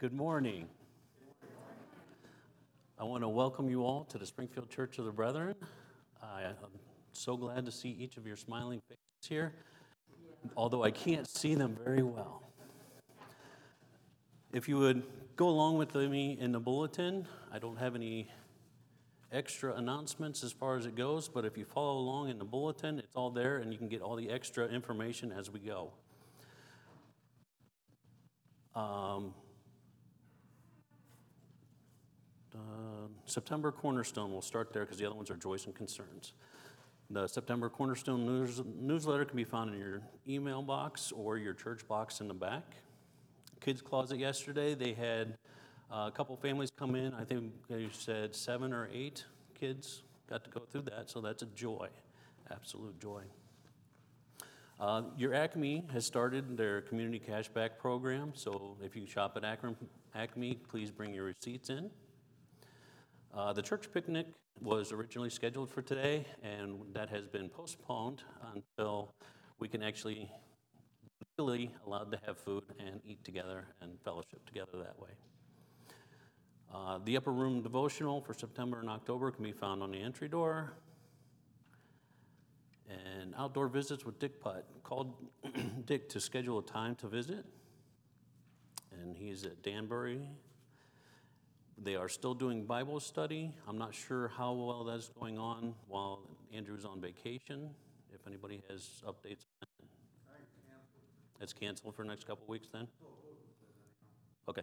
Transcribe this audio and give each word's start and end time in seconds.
Good 0.00 0.14
morning. 0.14 0.66
I 2.98 3.04
want 3.04 3.22
to 3.22 3.28
welcome 3.28 3.68
you 3.68 3.84
all 3.84 4.04
to 4.04 4.16
the 4.16 4.24
Springfield 4.24 4.70
Church 4.70 4.98
of 4.98 5.04
the 5.04 5.12
Brethren. 5.12 5.54
I 6.22 6.44
am 6.44 6.54
so 7.12 7.36
glad 7.36 7.66
to 7.66 7.70
see 7.70 7.90
each 7.90 8.16
of 8.16 8.26
your 8.26 8.36
smiling 8.36 8.80
faces 8.88 9.28
here, 9.28 9.52
although 10.56 10.82
I 10.82 10.90
can't 10.90 11.28
see 11.28 11.54
them 11.54 11.76
very 11.84 12.02
well. 12.02 12.50
If 14.54 14.70
you 14.70 14.78
would 14.78 15.02
go 15.36 15.50
along 15.50 15.76
with 15.76 15.94
me 15.94 16.38
in 16.40 16.52
the 16.52 16.60
bulletin, 16.60 17.26
I 17.52 17.58
don't 17.58 17.76
have 17.76 17.94
any 17.94 18.30
extra 19.30 19.74
announcements 19.74 20.42
as 20.42 20.50
far 20.50 20.78
as 20.78 20.86
it 20.86 20.96
goes, 20.96 21.28
but 21.28 21.44
if 21.44 21.58
you 21.58 21.66
follow 21.66 21.98
along 21.98 22.30
in 22.30 22.38
the 22.38 22.46
bulletin, 22.46 22.98
it's 22.98 23.16
all 23.16 23.28
there 23.28 23.58
and 23.58 23.70
you 23.70 23.78
can 23.78 23.88
get 23.88 24.00
all 24.00 24.16
the 24.16 24.30
extra 24.30 24.66
information 24.66 25.30
as 25.30 25.50
we 25.50 25.60
go. 25.60 25.92
Um, 28.74 29.34
uh, 32.54 33.06
September 33.30 33.70
Cornerstone, 33.70 34.32
we'll 34.32 34.42
start 34.42 34.72
there 34.72 34.84
because 34.84 34.98
the 34.98 35.06
other 35.06 35.14
ones 35.14 35.30
are 35.30 35.36
joys 35.36 35.66
and 35.66 35.74
concerns. 35.74 36.32
The 37.10 37.26
September 37.26 37.68
Cornerstone 37.68 38.26
news, 38.26 38.60
newsletter 38.80 39.24
can 39.24 39.36
be 39.36 39.44
found 39.44 39.72
in 39.72 39.80
your 39.80 40.02
email 40.28 40.62
box 40.62 41.12
or 41.12 41.38
your 41.38 41.54
church 41.54 41.86
box 41.86 42.20
in 42.20 42.28
the 42.28 42.34
back. 42.34 42.74
Kids 43.60 43.82
Closet 43.82 44.18
yesterday, 44.18 44.74
they 44.74 44.92
had 44.92 45.36
uh, 45.92 46.06
a 46.08 46.10
couple 46.10 46.36
families 46.36 46.70
come 46.76 46.94
in. 46.94 47.14
I 47.14 47.24
think 47.24 47.52
they 47.68 47.88
said 47.92 48.34
seven 48.34 48.72
or 48.72 48.88
eight 48.92 49.24
kids 49.58 50.02
got 50.28 50.44
to 50.44 50.50
go 50.50 50.60
through 50.70 50.82
that, 50.82 51.10
so 51.10 51.20
that's 51.20 51.42
a 51.42 51.46
joy, 51.46 51.88
absolute 52.50 52.98
joy. 53.00 53.22
Uh, 54.78 55.02
your 55.16 55.34
Acme 55.34 55.84
has 55.92 56.06
started 56.06 56.56
their 56.56 56.80
community 56.80 57.20
cashback 57.20 57.70
program, 57.78 58.32
so 58.34 58.76
if 58.82 58.96
you 58.96 59.06
shop 59.06 59.36
at 59.36 59.44
Acme, 60.14 60.54
please 60.68 60.90
bring 60.90 61.12
your 61.12 61.24
receipts 61.24 61.70
in. 61.70 61.90
Uh, 63.32 63.52
the 63.52 63.62
church 63.62 63.92
picnic 63.92 64.26
was 64.60 64.90
originally 64.90 65.30
scheduled 65.30 65.70
for 65.70 65.82
today, 65.82 66.26
and 66.42 66.80
that 66.92 67.08
has 67.08 67.28
been 67.28 67.48
postponed 67.48 68.22
until 68.54 69.14
we 69.60 69.68
can 69.68 69.82
actually 69.82 70.28
be 71.20 71.26
legally 71.38 71.70
allowed 71.86 72.10
to 72.10 72.18
have 72.26 72.36
food 72.36 72.64
and 72.80 73.00
eat 73.04 73.22
together 73.24 73.66
and 73.80 73.92
fellowship 74.04 74.44
together 74.46 74.72
that 74.78 74.98
way. 74.98 75.10
Uh, 76.72 76.98
the 77.04 77.16
upper 77.16 77.32
room 77.32 77.62
devotional 77.62 78.20
for 78.20 78.34
September 78.34 78.80
and 78.80 78.88
October 78.88 79.30
can 79.30 79.44
be 79.44 79.52
found 79.52 79.82
on 79.82 79.90
the 79.92 80.00
entry 80.00 80.28
door. 80.28 80.72
And 82.88 83.34
outdoor 83.36 83.68
visits 83.68 84.04
with 84.04 84.18
Dick 84.18 84.40
Putt. 84.40 84.66
Called 84.82 85.14
Dick 85.84 86.08
to 86.08 86.20
schedule 86.20 86.58
a 86.58 86.62
time 86.64 86.96
to 86.96 87.06
visit. 87.06 87.44
And 89.00 89.16
he's 89.16 89.44
at 89.44 89.62
Danbury. 89.62 90.28
They 91.82 91.96
are 91.96 92.10
still 92.10 92.34
doing 92.34 92.66
Bible 92.66 93.00
study. 93.00 93.54
I'm 93.66 93.78
not 93.78 93.94
sure 93.94 94.28
how 94.28 94.52
well 94.52 94.84
that's 94.84 95.08
going 95.08 95.38
on 95.38 95.74
while 95.88 96.20
Andrew's 96.52 96.84
on 96.84 97.00
vacation. 97.00 97.70
If 98.12 98.26
anybody 98.26 98.62
has 98.68 99.02
updates 99.06 99.46
It's 101.40 101.54
canceled 101.54 101.94
for 101.94 102.02
the 102.02 102.08
next 102.08 102.26
couple 102.26 102.44
weeks 102.48 102.68
then? 102.70 102.86
Okay. 104.46 104.62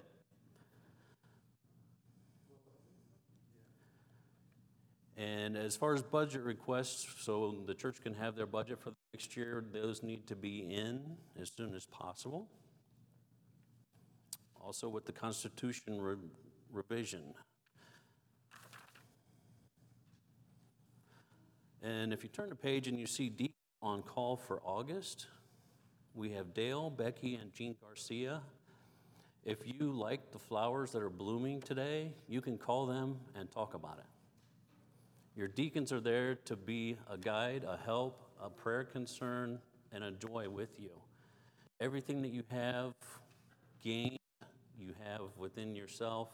And 5.18 5.58
as 5.58 5.76
far 5.76 5.96
as 5.96 6.04
budget 6.04 6.44
requests, 6.44 7.08
so 7.20 7.64
the 7.66 7.74
church 7.74 8.00
can 8.04 8.14
have 8.14 8.36
their 8.36 8.46
budget 8.46 8.80
for 8.80 8.92
the 8.92 8.96
next 9.16 9.36
year, 9.36 9.66
those 9.74 10.04
need 10.04 10.28
to 10.28 10.36
be 10.36 10.60
in 10.60 11.18
as 11.42 11.52
soon 11.58 11.74
as 11.74 11.88
possible. 11.88 12.48
Also, 14.62 14.88
with 14.88 15.06
the 15.06 15.12
Constitution 15.12 16.00
revision. 16.78 17.34
And 21.82 22.14
if 22.14 22.24
you 22.24 22.30
turn 22.30 22.50
the 22.50 22.56
page 22.56 22.88
and 22.88 23.00
you 23.00 23.08
see 23.08 23.30
deep 23.30 23.56
on 23.82 24.04
call 24.04 24.38
for 24.38 24.62
August, 24.64 25.28
we 26.14 26.32
have 26.32 26.54
Dale, 26.54 26.90
Becky, 26.90 27.36
and 27.36 27.54
Jean 27.54 27.76
Garcia. 27.82 28.42
If 29.44 29.60
you 29.66 29.92
like 29.92 30.32
the 30.32 30.40
flowers 30.40 30.92
that 30.92 31.02
are 31.02 31.10
blooming 31.10 31.62
today, 31.62 32.12
you 32.28 32.42
can 32.42 32.58
call 32.58 32.86
them 32.86 33.18
and 33.36 33.52
talk 33.52 33.74
about 33.74 33.98
it. 34.00 34.06
Your 35.36 35.48
deacons 35.48 35.92
are 35.92 36.02
there 36.02 36.36
to 36.46 36.56
be 36.56 36.98
a 37.10 37.18
guide, 37.18 37.64
a 37.68 37.78
help, 37.78 38.22
a 38.44 38.50
prayer 38.50 38.84
concern, 38.84 39.60
and 39.92 40.04
a 40.04 40.12
joy 40.12 40.50
with 40.50 40.80
you. 40.80 40.90
Everything 41.80 42.22
that 42.24 42.32
you 42.32 42.44
have 42.50 42.94
gained, 43.84 44.18
you 44.78 44.94
have 45.06 45.22
within 45.38 45.76
yourself, 45.76 46.30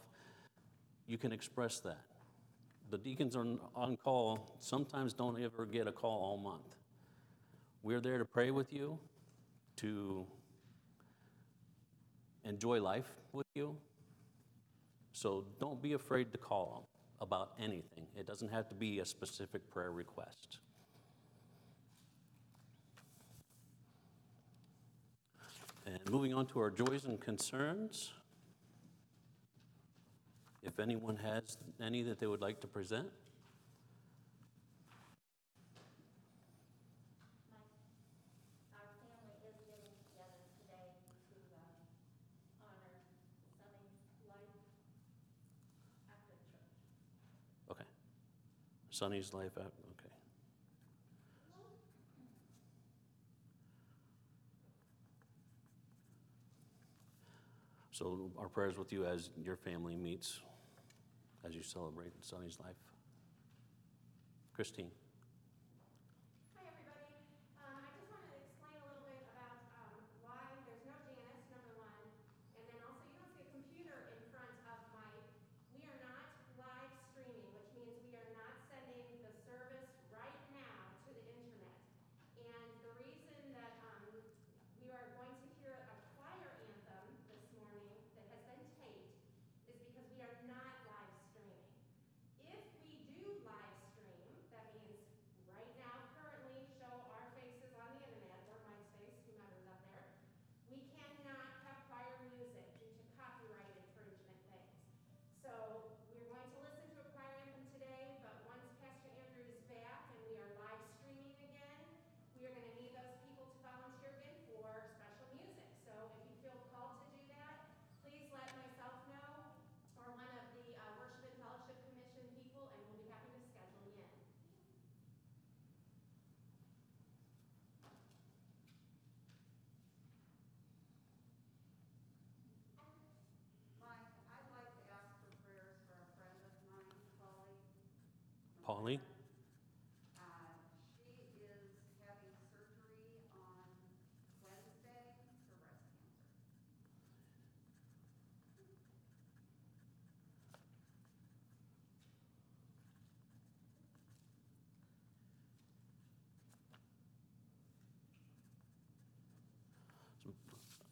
you 1.08 1.18
can 1.18 1.32
express 1.32 1.80
that. 1.82 2.02
The 2.90 2.98
deacons 2.98 3.36
are 3.36 3.46
on 3.76 3.98
call, 3.98 4.56
sometimes 4.60 5.14
don't 5.14 5.42
ever 5.42 5.66
get 5.66 5.88
a 5.88 5.92
call 5.92 6.20
all 6.22 6.38
month. 6.38 6.76
We're 7.82 8.02
there 8.02 8.18
to 8.18 8.26
pray 8.26 8.52
with 8.52 8.72
you, 8.72 9.00
to 9.78 10.26
enjoy 12.46 12.82
life 12.82 13.08
with 13.32 13.48
you. 13.56 13.76
So 15.12 15.46
don't 15.60 15.82
be 15.82 15.94
afraid 15.94 16.32
to 16.32 16.38
call 16.38 16.88
about 17.22 17.52
anything. 17.60 18.08
It 18.18 18.28
doesn't 18.28 18.50
have 18.52 18.68
to 18.70 18.76
be 18.76 19.00
a 19.00 19.06
specific 19.06 19.70
prayer 19.72 19.92
request. 19.92 20.60
And 25.86 26.00
moving 26.10 26.34
on 26.34 26.46
to 26.48 26.60
our 26.60 26.72
joys 26.72 27.06
and 27.06 27.20
concerns. 27.20 28.14
If 30.66 30.80
anyone 30.80 31.18
has 31.18 31.58
any 31.82 32.04
that 32.04 32.20
they 32.20 32.28
would 32.28 32.42
like 32.42 32.62
to 32.62 32.68
present. 32.68 33.08
Okay. 47.70 47.84
Sonny's 48.90 49.34
life 49.34 49.52
out? 49.58 49.74
Okay. 50.00 50.10
So 57.92 58.32
our 58.40 58.48
prayers 58.48 58.78
with 58.78 58.92
you 58.94 59.06
as 59.06 59.30
your 59.38 59.58
family 59.58 59.96
meets, 59.98 60.40
as 61.46 61.56
you 61.56 61.64
celebrate 61.64 62.14
Sonny's 62.22 62.58
life. 62.60 62.76
Christine. 64.54 64.92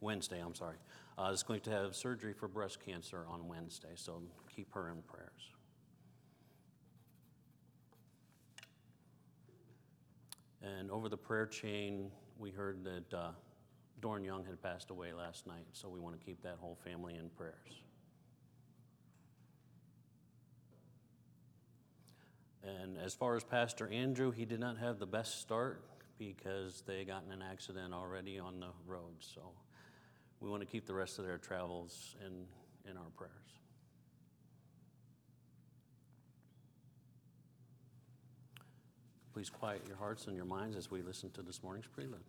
Wednesday. 0.00 0.38
Wednesday, 0.38 0.40
I'm 0.40 0.54
sorry. 0.54 0.76
Uh, 1.20 1.30
is 1.32 1.42
going 1.42 1.60
to 1.60 1.70
have 1.70 1.94
surgery 1.94 2.32
for 2.32 2.48
breast 2.48 2.78
cancer 2.82 3.26
on 3.28 3.46
Wednesday, 3.46 3.92
so 3.94 4.22
keep 4.54 4.72
her 4.72 4.88
in 4.88 5.02
prayers. 5.02 5.50
And 10.62 10.90
over 10.90 11.10
the 11.10 11.18
prayer 11.18 11.44
chain, 11.44 12.10
we 12.38 12.50
heard 12.50 12.84
that 12.84 13.14
uh, 13.14 13.30
Dorn 14.00 14.24
Young 14.24 14.46
had 14.46 14.62
passed 14.62 14.88
away 14.88 15.12
last 15.12 15.46
night, 15.46 15.66
so 15.72 15.90
we 15.90 16.00
want 16.00 16.18
to 16.18 16.24
keep 16.24 16.42
that 16.42 16.56
whole 16.58 16.78
family 16.84 17.16
in 17.16 17.28
prayers. 17.28 17.82
And 22.62 22.96
as 22.96 23.12
far 23.12 23.36
as 23.36 23.44
Pastor 23.44 23.88
Andrew, 23.88 24.30
he 24.30 24.46
did 24.46 24.60
not 24.60 24.78
have 24.78 24.98
the 24.98 25.06
best 25.06 25.42
start 25.42 25.84
because 26.18 26.82
they 26.86 27.04
got 27.04 27.24
in 27.26 27.32
an 27.32 27.42
accident 27.42 27.92
already 27.92 28.38
on 28.38 28.60
the 28.60 28.70
road. 28.86 29.16
So 29.20 29.52
we 30.40 30.48
want 30.48 30.62
to 30.62 30.66
keep 30.66 30.86
the 30.86 30.94
rest 30.94 31.18
of 31.18 31.26
their 31.26 31.38
travels 31.38 32.16
in, 32.24 32.46
in 32.90 32.96
our 32.96 33.10
prayers. 33.16 33.32
Please 39.32 39.50
quiet 39.50 39.82
your 39.86 39.96
hearts 39.96 40.26
and 40.26 40.36
your 40.36 40.44
minds 40.44 40.76
as 40.76 40.90
we 40.90 41.02
listen 41.02 41.30
to 41.32 41.42
this 41.42 41.62
morning's 41.62 41.86
prelude. 41.86 42.24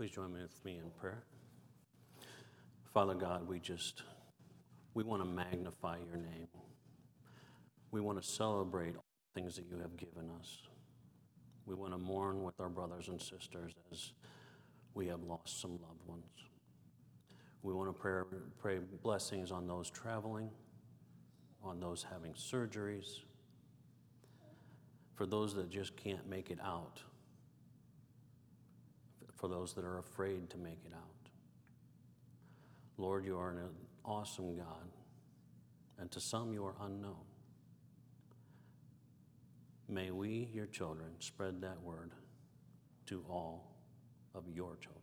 Please 0.00 0.12
join 0.12 0.32
me 0.32 0.40
with 0.40 0.64
me 0.64 0.78
in 0.82 0.90
prayer. 0.98 1.24
Father 2.94 3.12
God, 3.12 3.46
we 3.46 3.58
just 3.58 4.02
we 4.94 5.04
want 5.04 5.20
to 5.20 5.28
magnify 5.28 5.98
your 6.08 6.16
name. 6.16 6.48
We 7.90 8.00
want 8.00 8.18
to 8.18 8.26
celebrate 8.26 8.96
all 8.96 9.04
the 9.34 9.38
things 9.38 9.56
that 9.56 9.66
you 9.66 9.76
have 9.76 9.98
given 9.98 10.30
us. 10.40 10.62
We 11.66 11.74
want 11.74 11.92
to 11.92 11.98
mourn 11.98 12.42
with 12.42 12.58
our 12.60 12.70
brothers 12.70 13.08
and 13.08 13.20
sisters 13.20 13.74
as 13.92 14.12
we 14.94 15.06
have 15.08 15.22
lost 15.22 15.60
some 15.60 15.72
loved 15.72 16.06
ones. 16.06 16.24
We 17.62 17.74
want 17.74 17.94
to 17.94 18.00
pray, 18.00 18.22
pray 18.58 18.78
blessings 19.02 19.52
on 19.52 19.66
those 19.66 19.90
traveling, 19.90 20.48
on 21.62 21.78
those 21.78 22.06
having 22.10 22.32
surgeries, 22.32 23.18
for 25.14 25.26
those 25.26 25.54
that 25.56 25.68
just 25.68 25.94
can't 25.94 26.26
make 26.26 26.50
it 26.50 26.58
out 26.64 27.02
for 29.40 29.48
those 29.48 29.72
that 29.72 29.86
are 29.86 29.98
afraid 29.98 30.50
to 30.50 30.58
make 30.58 30.78
it 30.84 30.92
out. 30.94 31.30
Lord, 32.98 33.24
you 33.24 33.38
are 33.38 33.48
an 33.48 33.58
awesome 34.04 34.54
God, 34.54 34.90
and 35.98 36.10
to 36.10 36.20
some 36.20 36.52
you 36.52 36.62
are 36.66 36.74
unknown. 36.82 37.24
May 39.88 40.10
we, 40.10 40.50
your 40.52 40.66
children, 40.66 41.08
spread 41.20 41.62
that 41.62 41.80
word 41.82 42.10
to 43.06 43.24
all 43.30 43.72
of 44.34 44.44
your 44.54 44.76
children. 44.76 45.00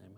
Amen. 0.00 0.14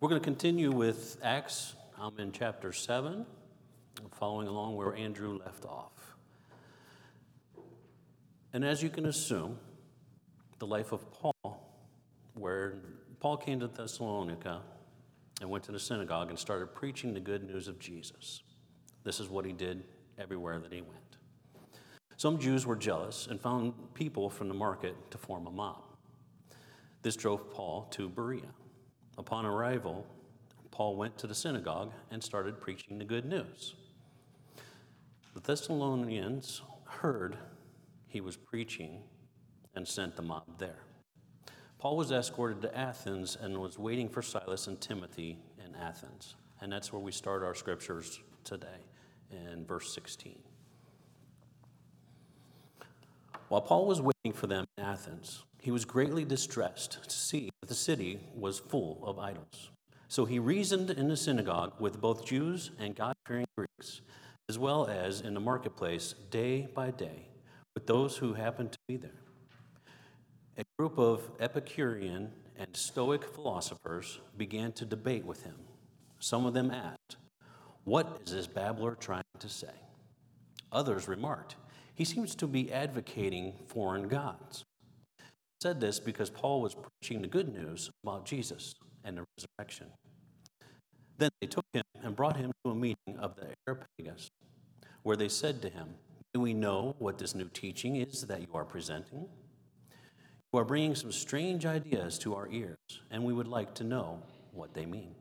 We're 0.00 0.08
going 0.08 0.20
to 0.20 0.24
continue 0.24 0.72
with 0.72 1.18
Acts 1.22 1.74
I'm 2.04 2.18
in 2.18 2.32
chapter 2.32 2.70
7, 2.70 3.24
following 4.10 4.46
along 4.46 4.76
where 4.76 4.94
Andrew 4.94 5.38
left 5.38 5.64
off. 5.64 6.14
And 8.52 8.62
as 8.62 8.82
you 8.82 8.90
can 8.90 9.06
assume, 9.06 9.58
the 10.58 10.66
life 10.66 10.92
of 10.92 11.10
Paul, 11.10 11.66
where 12.34 12.74
Paul 13.20 13.38
came 13.38 13.58
to 13.60 13.68
Thessalonica 13.68 14.60
and 15.40 15.48
went 15.48 15.64
to 15.64 15.72
the 15.72 15.80
synagogue 15.80 16.28
and 16.28 16.38
started 16.38 16.74
preaching 16.74 17.14
the 17.14 17.20
good 17.20 17.42
news 17.42 17.68
of 17.68 17.78
Jesus. 17.78 18.42
This 19.02 19.18
is 19.18 19.30
what 19.30 19.46
he 19.46 19.54
did 19.54 19.82
everywhere 20.18 20.58
that 20.58 20.74
he 20.74 20.82
went. 20.82 21.16
Some 22.18 22.38
Jews 22.38 22.66
were 22.66 22.76
jealous 22.76 23.28
and 23.28 23.40
found 23.40 23.72
people 23.94 24.28
from 24.28 24.48
the 24.48 24.54
market 24.54 24.94
to 25.10 25.16
form 25.16 25.46
a 25.46 25.50
mob. 25.50 25.82
This 27.00 27.16
drove 27.16 27.50
Paul 27.50 27.88
to 27.92 28.10
Berea. 28.10 28.52
Upon 29.16 29.46
arrival, 29.46 30.06
Paul 30.74 30.96
went 30.96 31.16
to 31.18 31.28
the 31.28 31.36
synagogue 31.36 31.92
and 32.10 32.20
started 32.20 32.60
preaching 32.60 32.98
the 32.98 33.04
good 33.04 33.24
news. 33.24 33.74
The 35.32 35.40
Thessalonians 35.40 36.62
heard 36.84 37.36
he 38.08 38.20
was 38.20 38.36
preaching 38.36 39.04
and 39.76 39.86
sent 39.86 40.16
the 40.16 40.22
mob 40.22 40.58
there. 40.58 40.80
Paul 41.78 41.96
was 41.96 42.10
escorted 42.10 42.60
to 42.62 42.76
Athens 42.76 43.38
and 43.40 43.58
was 43.58 43.78
waiting 43.78 44.08
for 44.08 44.20
Silas 44.20 44.66
and 44.66 44.80
Timothy 44.80 45.38
in 45.64 45.76
Athens. 45.76 46.34
And 46.60 46.72
that's 46.72 46.92
where 46.92 47.00
we 47.00 47.12
start 47.12 47.44
our 47.44 47.54
scriptures 47.54 48.18
today 48.42 48.66
in 49.30 49.64
verse 49.64 49.94
16. 49.94 50.40
While 53.46 53.60
Paul 53.60 53.86
was 53.86 54.02
waiting 54.02 54.32
for 54.32 54.48
them 54.48 54.64
in 54.76 54.82
Athens, 54.82 55.44
he 55.60 55.70
was 55.70 55.84
greatly 55.84 56.24
distressed 56.24 57.04
to 57.04 57.16
see 57.16 57.50
that 57.60 57.68
the 57.68 57.76
city 57.76 58.18
was 58.34 58.58
full 58.58 59.00
of 59.06 59.20
idols. 59.20 59.70
So 60.14 60.26
he 60.26 60.38
reasoned 60.38 60.90
in 60.90 61.08
the 61.08 61.16
synagogue 61.16 61.72
with 61.80 62.00
both 62.00 62.24
Jews 62.24 62.70
and 62.78 62.94
God 62.94 63.16
fearing 63.26 63.46
Greeks, 63.56 64.00
as 64.48 64.56
well 64.56 64.86
as 64.86 65.20
in 65.20 65.34
the 65.34 65.40
marketplace 65.40 66.14
day 66.30 66.68
by 66.72 66.92
day 66.92 67.26
with 67.74 67.88
those 67.88 68.16
who 68.16 68.34
happened 68.34 68.70
to 68.70 68.78
be 68.86 68.96
there. 68.96 69.24
A 70.56 70.62
group 70.78 71.00
of 71.00 71.32
Epicurean 71.40 72.30
and 72.56 72.76
Stoic 72.76 73.24
philosophers 73.24 74.20
began 74.36 74.70
to 74.74 74.84
debate 74.84 75.24
with 75.24 75.42
him. 75.42 75.56
Some 76.20 76.46
of 76.46 76.54
them 76.54 76.70
asked, 76.70 77.16
What 77.82 78.20
is 78.24 78.30
this 78.34 78.46
babbler 78.46 78.94
trying 78.94 79.24
to 79.40 79.48
say? 79.48 79.74
Others 80.70 81.08
remarked, 81.08 81.56
He 81.92 82.04
seems 82.04 82.36
to 82.36 82.46
be 82.46 82.72
advocating 82.72 83.54
foreign 83.66 84.06
gods. 84.06 84.64
He 85.18 85.24
said 85.60 85.80
this 85.80 85.98
because 85.98 86.30
Paul 86.30 86.62
was 86.62 86.76
preaching 86.76 87.20
the 87.20 87.26
good 87.26 87.52
news 87.52 87.90
about 88.04 88.26
Jesus 88.26 88.76
and 89.02 89.18
the 89.18 89.24
resurrection. 89.36 89.88
Then 91.18 91.30
they 91.40 91.46
took 91.46 91.66
him 91.72 91.84
and 92.02 92.16
brought 92.16 92.36
him 92.36 92.52
to 92.64 92.70
a 92.70 92.74
meeting 92.74 93.18
of 93.18 93.36
the 93.36 93.54
Areopagus, 93.66 94.30
where 95.02 95.16
they 95.16 95.28
said 95.28 95.62
to 95.62 95.68
him, 95.68 95.94
Do 96.32 96.40
we 96.40 96.54
know 96.54 96.96
what 96.98 97.18
this 97.18 97.34
new 97.34 97.48
teaching 97.48 97.96
is 97.96 98.22
that 98.22 98.40
you 98.40 98.48
are 98.54 98.64
presenting? 98.64 99.28
You 100.52 100.60
are 100.60 100.64
bringing 100.64 100.94
some 100.94 101.12
strange 101.12 101.66
ideas 101.66 102.18
to 102.20 102.34
our 102.34 102.48
ears, 102.50 102.78
and 103.10 103.24
we 103.24 103.32
would 103.32 103.48
like 103.48 103.74
to 103.74 103.84
know 103.84 104.22
what 104.52 104.74
they 104.74 104.86
mean. 104.86 105.14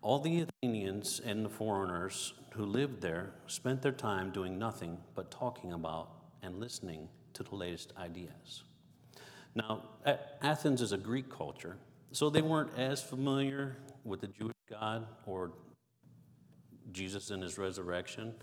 All 0.00 0.20
the 0.20 0.46
Athenians 0.62 1.20
and 1.24 1.44
the 1.44 1.48
foreigners 1.48 2.34
who 2.54 2.64
lived 2.64 3.00
there 3.00 3.32
spent 3.46 3.82
their 3.82 3.92
time 3.92 4.30
doing 4.30 4.58
nothing 4.58 4.98
but 5.14 5.30
talking 5.30 5.72
about 5.72 6.10
and 6.42 6.60
listening 6.60 7.08
to 7.34 7.42
the 7.42 7.54
latest 7.54 7.92
ideas. 7.98 8.62
Now, 9.54 9.82
Athens 10.40 10.80
is 10.80 10.92
a 10.92 10.96
Greek 10.96 11.28
culture, 11.28 11.76
so 12.12 12.30
they 12.30 12.42
weren't 12.42 12.70
as 12.76 13.02
familiar 13.02 13.76
with 14.04 14.20
the 14.20 14.28
Jewish 14.28 14.54
God 14.70 15.06
or 15.26 15.52
Jesus 16.92 17.30
and 17.30 17.42
his 17.42 17.58
resurrection. 17.58 18.34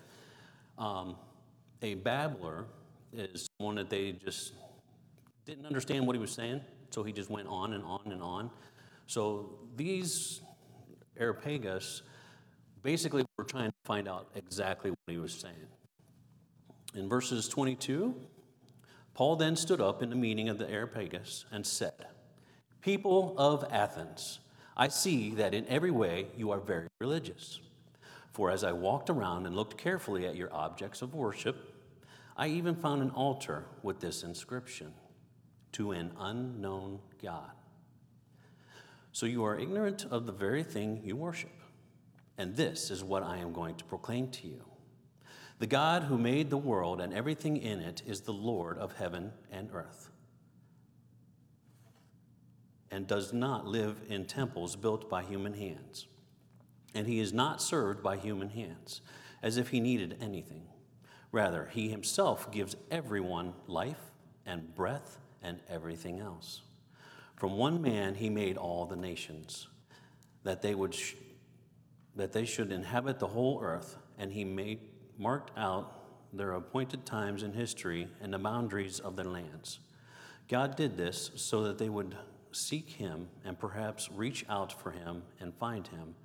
Um, 0.78 1.16
a 1.82 1.96
babbler 1.96 2.66
is 3.14 3.48
one 3.58 3.76
that 3.76 3.90
they 3.90 4.12
just 4.14 4.54
didn't 5.46 5.66
understand 5.66 6.06
what 6.06 6.16
he 6.16 6.20
was 6.20 6.32
saying, 6.32 6.62
so 6.90 7.04
he 7.04 7.12
just 7.12 7.30
went 7.30 7.48
on 7.48 7.74
and 7.74 7.84
on 7.84 8.02
and 8.06 8.22
on. 8.22 8.50
So 9.08 9.60
these 9.76 10.42
Areopagus 11.18 12.02
basically 12.82 13.26
were 13.38 13.44
trying 13.44 13.70
to 13.70 13.76
find 13.86 14.08
out 14.08 14.30
exactly 14.36 14.92
what 14.92 14.98
he 15.08 15.18
was 15.18 15.34
saying. 15.34 15.56
In 16.94 17.10
verses 17.10 17.48
22, 17.48 18.16
Paul 19.14 19.36
then 19.36 19.56
stood 19.56 19.82
up 19.82 20.04
in 20.04 20.10
the 20.10 20.16
meeting 20.16 20.50
of 20.50 20.58
the 20.58 20.70
Areopagus 20.70 21.46
and 21.52 21.66
said, 21.66 22.08
People 22.82 23.34
of 23.38 23.66
Athens, 23.72 24.40
I 24.78 24.90
see 24.90 25.32
that 25.36 25.54
in 25.54 25.68
every 25.68 25.92
way 25.92 26.28
you 26.36 26.52
are 26.52 26.60
very 26.60 26.88
religious. 27.00 27.60
For 28.34 28.52
as 28.52 28.64
I 28.64 28.74
walked 28.74 29.10
around 29.10 29.46
and 29.46 29.56
looked 29.56 29.78
carefully 29.78 30.26
at 30.28 30.36
your 30.36 30.54
objects 30.54 31.02
of 31.02 31.14
worship, 31.14 31.56
I 32.36 32.48
even 32.48 32.76
found 32.76 33.02
an 33.02 33.12
altar 33.12 33.66
with 33.82 34.02
this 34.02 34.24
inscription 34.24 34.94
to 35.74 35.92
an 35.92 36.12
unknown 36.20 37.00
God. 37.24 37.52
So 39.14 39.26
you 39.26 39.46
are 39.46 39.58
ignorant 39.58 40.06
of 40.12 40.26
the 40.26 40.34
very 40.34 40.64
thing 40.64 41.02
you 41.06 41.16
worship. 41.16 41.52
And 42.38 42.56
this 42.56 42.92
is 42.92 43.02
what 43.02 43.24
I 43.24 43.38
am 43.38 43.54
going 43.54 43.76
to 43.76 43.86
proclaim 43.86 44.28
to 44.32 44.48
you. 44.48 44.62
The 45.60 45.68
God 45.68 46.04
who 46.04 46.18
made 46.18 46.50
the 46.50 46.58
world 46.58 47.00
and 47.00 47.14
everything 47.14 47.56
in 47.56 47.80
it 47.80 48.02
is 48.06 48.22
the 48.22 48.34
Lord 48.34 48.78
of 48.78 48.98
heaven 48.98 49.32
and 49.50 49.70
earth, 49.74 50.10
and 52.96 53.08
does 53.08 53.34
not 53.34 53.68
live 53.68 53.98
in 54.08 54.24
temples 54.24 54.78
built 54.78 55.10
by 55.10 55.22
human 55.22 55.54
hands. 55.54 56.08
And 56.94 57.06
he 57.06 57.20
is 57.20 57.34
not 57.34 57.62
served 57.62 58.02
by 58.02 58.16
human 58.16 58.48
hands, 58.48 59.02
as 59.44 59.58
if 59.58 59.68
he 59.68 59.82
needed 59.82 60.18
anything. 60.22 60.64
Rather, 61.34 61.70
he 61.74 61.90
himself 61.90 62.50
gives 62.54 62.78
everyone 62.90 63.54
life 63.68 64.00
and 64.46 64.74
breath 64.74 65.18
and 65.44 65.60
everything 65.70 66.22
else. 66.22 66.62
From 67.36 67.58
one 67.58 67.82
man 67.82 68.16
he 68.16 68.30
made 68.30 68.56
all 68.56 68.86
the 68.86 68.96
nations, 68.96 69.68
that 70.46 70.62
they 70.62 70.74
would 70.74 70.94
sh- 70.96 71.16
that 72.16 72.32
they 72.32 72.46
should 72.46 72.72
inhabit 72.72 73.20
the 73.20 73.28
whole 73.28 73.60
earth, 73.62 73.98
and 74.18 74.32
he 74.32 74.46
made 74.46 74.80
marked 75.18 75.52
out 75.58 76.32
their 76.32 76.54
appointed 76.54 77.06
times 77.06 77.44
in 77.44 77.52
history 77.52 78.08
and 78.22 78.34
the 78.34 78.40
boundaries 78.40 79.02
of 79.02 79.18
their 79.18 79.26
lands. 79.26 79.80
God 80.48 80.78
did 80.78 80.96
this 80.96 81.32
so 81.36 81.64
that 81.64 81.78
they 81.78 81.90
would 81.90 82.16
seek 82.56 82.90
him 82.90 83.28
and 83.44 83.60
perhaps 83.60 84.10
reach 84.12 84.46
out 84.50 84.72
for 84.72 84.92
him 84.92 85.24
and 85.40 85.54
find 85.56 85.88
him, 85.88 86.16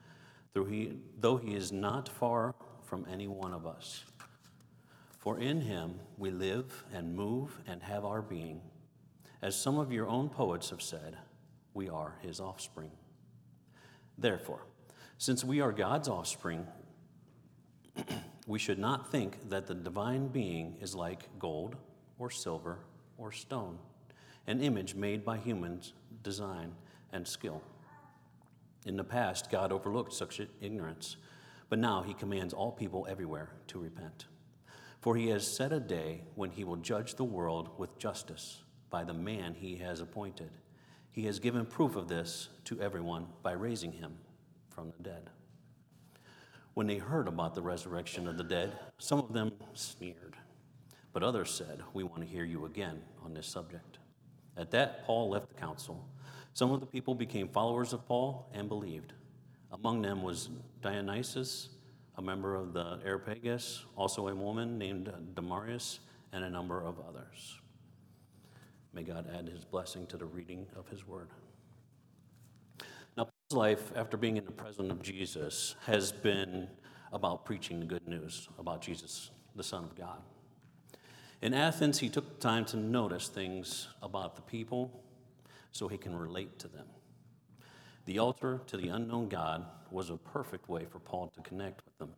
though 0.52 0.64
he, 0.64 0.92
though 1.18 1.36
he 1.36 1.54
is 1.54 1.72
not 1.72 2.08
far 2.08 2.54
from 2.84 3.06
any 3.10 3.26
one 3.26 3.52
of 3.52 3.66
us. 3.66 4.04
For 5.18 5.38
in 5.38 5.60
him 5.60 6.00
we 6.16 6.30
live 6.30 6.84
and 6.92 7.14
move 7.14 7.60
and 7.66 7.82
have 7.82 8.04
our 8.04 8.22
being. 8.22 8.60
As 9.42 9.54
some 9.54 9.78
of 9.78 9.92
your 9.92 10.08
own 10.08 10.28
poets 10.28 10.70
have 10.70 10.82
said, 10.82 11.16
we 11.74 11.88
are 11.88 12.14
his 12.22 12.40
offspring. 12.40 12.90
Therefore, 14.16 14.66
since 15.18 15.44
we 15.44 15.60
are 15.60 15.72
God's 15.72 16.08
offspring, 16.08 16.66
we 18.46 18.58
should 18.58 18.78
not 18.78 19.10
think 19.10 19.48
that 19.50 19.66
the 19.66 19.74
divine 19.74 20.28
being 20.28 20.76
is 20.80 20.94
like 20.94 21.28
gold 21.38 21.76
or 22.18 22.30
silver 22.30 22.78
or 23.18 23.32
stone, 23.32 23.78
an 24.46 24.60
image 24.60 24.94
made 24.94 25.24
by 25.24 25.36
humans' 25.36 25.92
design 26.22 26.72
and 27.12 27.26
skill. 27.26 27.62
In 28.86 28.96
the 28.96 29.04
past, 29.04 29.50
God 29.50 29.72
overlooked 29.72 30.12
such 30.12 30.40
ignorance, 30.60 31.16
but 31.68 31.78
now 31.78 32.02
he 32.02 32.14
commands 32.14 32.54
all 32.54 32.72
people 32.72 33.06
everywhere 33.08 33.50
to 33.68 33.78
repent. 33.78 34.26
For 35.00 35.16
he 35.16 35.28
has 35.28 35.46
set 35.46 35.72
a 35.72 35.80
day 35.80 36.22
when 36.34 36.50
he 36.50 36.64
will 36.64 36.76
judge 36.76 37.14
the 37.14 37.24
world 37.24 37.70
with 37.78 37.98
justice 37.98 38.62
by 38.90 39.04
the 39.04 39.14
man 39.14 39.54
he 39.54 39.76
has 39.76 40.00
appointed. 40.00 40.50
He 41.12 41.24
has 41.26 41.38
given 41.38 41.64
proof 41.66 41.96
of 41.96 42.08
this 42.08 42.48
to 42.64 42.80
everyone 42.80 43.26
by 43.42 43.52
raising 43.52 43.92
him 43.92 44.16
from 44.68 44.92
the 44.96 45.02
dead. 45.02 45.30
When 46.74 46.86
they 46.86 46.98
heard 46.98 47.28
about 47.28 47.54
the 47.54 47.62
resurrection 47.62 48.28
of 48.28 48.36
the 48.36 48.44
dead, 48.44 48.78
some 48.98 49.18
of 49.18 49.32
them 49.32 49.52
sneered, 49.74 50.36
but 51.12 51.22
others 51.22 51.50
said, 51.50 51.82
We 51.92 52.04
want 52.04 52.20
to 52.20 52.28
hear 52.28 52.44
you 52.44 52.64
again 52.64 53.02
on 53.24 53.34
this 53.34 53.46
subject. 53.46 53.99
At 54.60 54.70
that, 54.72 55.06
Paul 55.06 55.30
left 55.30 55.48
the 55.48 55.54
council. 55.54 56.06
Some 56.52 56.70
of 56.70 56.80
the 56.80 56.86
people 56.86 57.14
became 57.14 57.48
followers 57.48 57.94
of 57.94 58.06
Paul 58.06 58.50
and 58.52 58.68
believed. 58.68 59.14
Among 59.72 60.02
them 60.02 60.22
was 60.22 60.50
Dionysius, 60.82 61.70
a 62.16 62.22
member 62.22 62.54
of 62.54 62.74
the 62.74 63.00
Areopagus, 63.02 63.86
also 63.96 64.28
a 64.28 64.34
woman 64.34 64.76
named 64.76 65.10
Damaris, 65.34 66.00
and 66.32 66.44
a 66.44 66.50
number 66.50 66.82
of 66.82 67.00
others. 67.00 67.58
May 68.92 69.02
God 69.02 69.26
add 69.34 69.48
his 69.48 69.64
blessing 69.64 70.06
to 70.08 70.18
the 70.18 70.26
reading 70.26 70.66
of 70.76 70.86
his 70.88 71.06
word. 71.06 71.30
Now, 73.16 73.24
Paul's 73.24 73.58
life, 73.58 73.92
after 73.96 74.18
being 74.18 74.36
in 74.36 74.44
the 74.44 74.52
presence 74.52 74.92
of 74.92 75.00
Jesus, 75.00 75.74
has 75.86 76.12
been 76.12 76.68
about 77.14 77.46
preaching 77.46 77.80
the 77.80 77.86
good 77.86 78.06
news 78.06 78.48
about 78.58 78.82
Jesus, 78.82 79.30
the 79.56 79.64
Son 79.64 79.84
of 79.84 79.94
God. 79.96 80.20
In 81.42 81.54
Athens, 81.54 81.98
he 81.98 82.10
took 82.10 82.38
time 82.38 82.66
to 82.66 82.76
notice 82.76 83.28
things 83.28 83.88
about 84.02 84.36
the 84.36 84.42
people 84.42 85.02
so 85.72 85.88
he 85.88 85.96
can 85.96 86.14
relate 86.14 86.58
to 86.58 86.68
them. 86.68 86.86
The 88.04 88.18
altar 88.18 88.60
to 88.66 88.76
the 88.76 88.88
unknown 88.88 89.28
God 89.28 89.64
was 89.90 90.10
a 90.10 90.16
perfect 90.16 90.68
way 90.68 90.84
for 90.84 90.98
Paul 90.98 91.28
to 91.34 91.40
connect 91.40 91.84
with 91.84 91.96
them. 91.98 92.10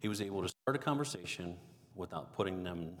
He 0.00 0.08
was 0.08 0.20
able 0.20 0.42
to 0.42 0.48
start 0.48 0.76
a 0.76 0.78
conversation 0.78 1.56
without 1.94 2.34
putting 2.34 2.62
them 2.62 2.92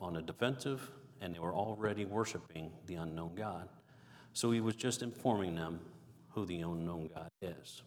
on 0.00 0.16
a 0.16 0.22
defensive 0.22 0.90
and 1.20 1.34
they 1.34 1.40
were 1.40 1.54
already 1.54 2.04
worshiping 2.04 2.70
the 2.86 2.94
unknown 2.94 3.34
God. 3.34 3.68
So 4.32 4.52
he 4.52 4.60
was 4.60 4.76
just 4.76 5.02
informing 5.02 5.56
them 5.56 5.80
who 6.30 6.46
the 6.46 6.60
unknown 6.60 7.10
God 7.12 7.30
is. 7.42 7.82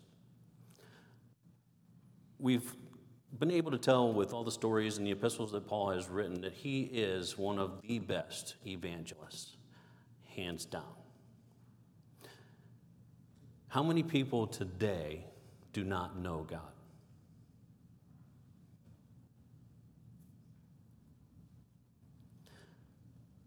We've 2.39 2.75
been 3.39 3.51
able 3.51 3.71
to 3.71 3.77
tell 3.77 4.11
with 4.11 4.33
all 4.33 4.43
the 4.43 4.51
stories 4.51 4.97
and 4.97 5.07
the 5.07 5.11
epistles 5.11 5.51
that 5.51 5.65
Paul 5.67 5.91
has 5.91 6.09
written 6.09 6.41
that 6.41 6.53
he 6.53 6.81
is 6.81 7.37
one 7.37 7.59
of 7.59 7.81
the 7.81 7.99
best 7.99 8.55
evangelists. 8.65 9.57
hands 10.35 10.65
down. 10.65 10.83
How 13.67 13.83
many 13.83 14.03
people 14.03 14.47
today 14.47 15.25
do 15.73 15.83
not 15.83 16.17
know 16.17 16.45
God? 16.49 16.61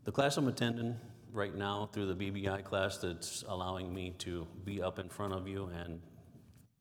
The 0.04 0.12
class 0.12 0.36
I'm 0.36 0.48
attending 0.48 0.96
right 1.32 1.54
now 1.54 1.88
through 1.92 2.12
the 2.12 2.14
BBI 2.14 2.62
class 2.62 2.98
that's 2.98 3.42
allowing 3.48 3.92
me 3.92 4.14
to 4.18 4.46
be 4.64 4.82
up 4.82 4.98
in 4.98 5.08
front 5.08 5.32
of 5.32 5.48
you 5.48 5.70
and 5.74 6.00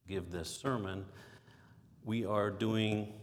give 0.08 0.30
this 0.30 0.50
sermon, 0.50 1.06
we 2.06 2.26
are 2.26 2.50
doing 2.50 3.14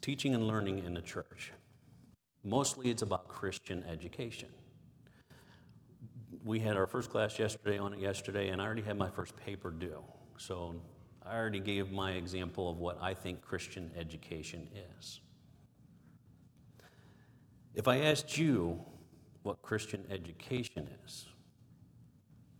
teaching 0.00 0.34
and 0.34 0.46
learning 0.46 0.84
in 0.84 0.94
the 0.94 1.00
church. 1.00 1.52
Mostly 2.44 2.90
it's 2.90 3.02
about 3.02 3.28
Christian 3.28 3.84
education. 3.88 4.48
We 6.44 6.60
had 6.60 6.76
our 6.76 6.86
first 6.86 7.10
class 7.10 7.38
yesterday 7.38 7.78
on 7.78 7.92
it 7.92 8.00
yesterday, 8.00 8.48
and 8.48 8.60
I 8.60 8.64
already 8.64 8.82
had 8.82 8.96
my 8.96 9.10
first 9.10 9.36
paper 9.36 9.70
due. 9.70 10.02
So 10.36 10.74
I 11.24 11.36
already 11.36 11.60
gave 11.60 11.90
my 11.90 12.12
example 12.12 12.70
of 12.70 12.78
what 12.78 12.98
I 13.02 13.14
think 13.14 13.42
Christian 13.42 13.90
education 13.96 14.68
is. 14.98 15.20
If 17.74 17.86
I 17.86 17.98
asked 17.98 18.38
you 18.38 18.80
what 19.42 19.62
Christian 19.62 20.04
education 20.10 20.88
is, 21.04 21.26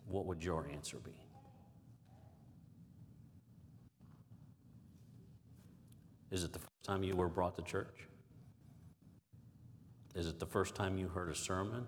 what 0.07 0.27
would 0.27 0.45
your 0.45 0.69
answer 0.73 0.99
be? 0.99 1.28
Is 6.31 6.45
it 6.45 6.53
the 6.53 6.59
first 6.59 6.83
time 6.83 7.03
you 7.03 7.17
were 7.17 7.29
brought 7.29 7.57
to 7.57 7.63
church? 7.63 8.07
Is 10.15 10.27
it 10.27 10.39
the 10.39 10.47
first 10.47 10.75
time 10.75 10.99
you 10.99 11.09
heard 11.09 11.31
a 11.31 11.35
sermon? 11.35 11.87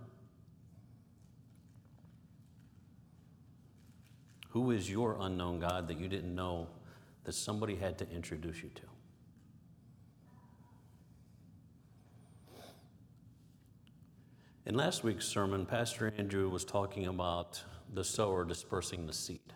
Who 4.50 4.70
is 4.70 4.90
your 4.90 5.16
unknown 5.20 5.60
God 5.60 5.88
that 5.88 5.98
you 5.98 6.08
didn't 6.08 6.34
know 6.34 6.68
that 7.24 7.32
somebody 7.32 7.76
had 7.76 7.98
to 7.98 8.10
introduce 8.10 8.62
you 8.62 8.70
to? 8.70 8.82
In 14.66 14.74
last 14.74 15.02
week's 15.02 15.26
sermon, 15.26 15.66
Pastor 15.66 16.12
Andrew 16.16 16.48
was 16.48 16.64
talking 16.64 17.06
about 17.06 17.62
the 17.92 18.04
sower 18.04 18.44
dispersing 18.44 19.06
the 19.06 19.12
seed. 19.12 19.52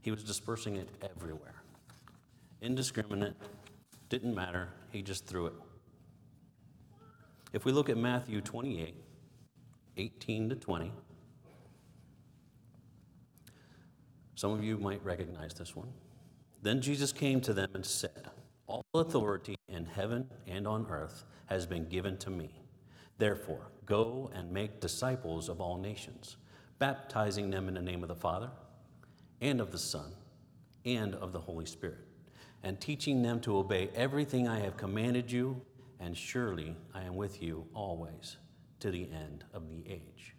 He 0.00 0.10
was 0.10 0.24
dispersing 0.24 0.76
it 0.76 0.88
everywhere. 1.02 1.62
Indiscriminate, 2.60 3.36
didn't 4.14 4.36
matter, 4.36 4.68
he 4.92 5.02
just 5.02 5.26
threw 5.26 5.46
it. 5.46 5.54
If 7.52 7.64
we 7.64 7.72
look 7.72 7.88
at 7.88 7.96
Matthew 7.96 8.40
28, 8.40 8.94
18 9.96 10.48
to 10.50 10.54
20, 10.54 10.92
some 14.36 14.52
of 14.52 14.62
you 14.62 14.78
might 14.78 15.04
recognize 15.04 15.52
this 15.54 15.74
one. 15.74 15.88
Then 16.62 16.80
Jesus 16.80 17.12
came 17.12 17.40
to 17.40 17.52
them 17.52 17.68
and 17.74 17.84
said, 17.84 18.28
All 18.68 18.84
authority 18.94 19.56
in 19.68 19.84
heaven 19.84 20.30
and 20.46 20.68
on 20.68 20.86
earth 20.88 21.24
has 21.46 21.66
been 21.66 21.88
given 21.88 22.16
to 22.18 22.30
me. 22.30 22.62
Therefore, 23.18 23.72
go 23.84 24.30
and 24.32 24.52
make 24.52 24.80
disciples 24.80 25.48
of 25.48 25.60
all 25.60 25.76
nations, 25.76 26.36
baptizing 26.78 27.50
them 27.50 27.66
in 27.66 27.74
the 27.74 27.82
name 27.82 28.04
of 28.04 28.08
the 28.08 28.14
Father, 28.14 28.50
and 29.40 29.60
of 29.60 29.72
the 29.72 29.78
Son, 29.78 30.12
and 30.84 31.16
of 31.16 31.32
the 31.32 31.40
Holy 31.40 31.66
Spirit, 31.66 32.06
and 32.64 32.80
teaching 32.80 33.22
them 33.22 33.40
to 33.40 33.58
obey 33.58 33.90
everything 33.94 34.48
I 34.48 34.58
have 34.60 34.78
commanded 34.78 35.30
you, 35.30 35.60
and 36.00 36.16
surely 36.16 36.74
I 36.94 37.02
am 37.02 37.14
with 37.14 37.42
you 37.42 37.66
always 37.74 38.38
to 38.80 38.90
the 38.90 39.02
end 39.12 39.44
of 39.52 39.68
the 39.68 39.84
age. 39.86 40.34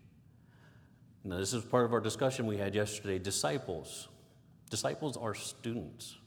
Now, 1.24 1.38
this 1.38 1.54
is 1.54 1.64
part 1.64 1.86
of 1.86 1.94
our 1.94 2.02
discussion 2.02 2.48
we 2.48 2.58
had 2.58 2.74
yesterday 2.74 3.20
disciples. 3.20 4.08
Disciples 4.72 5.18
are 5.18 5.36
students. 5.36 6.18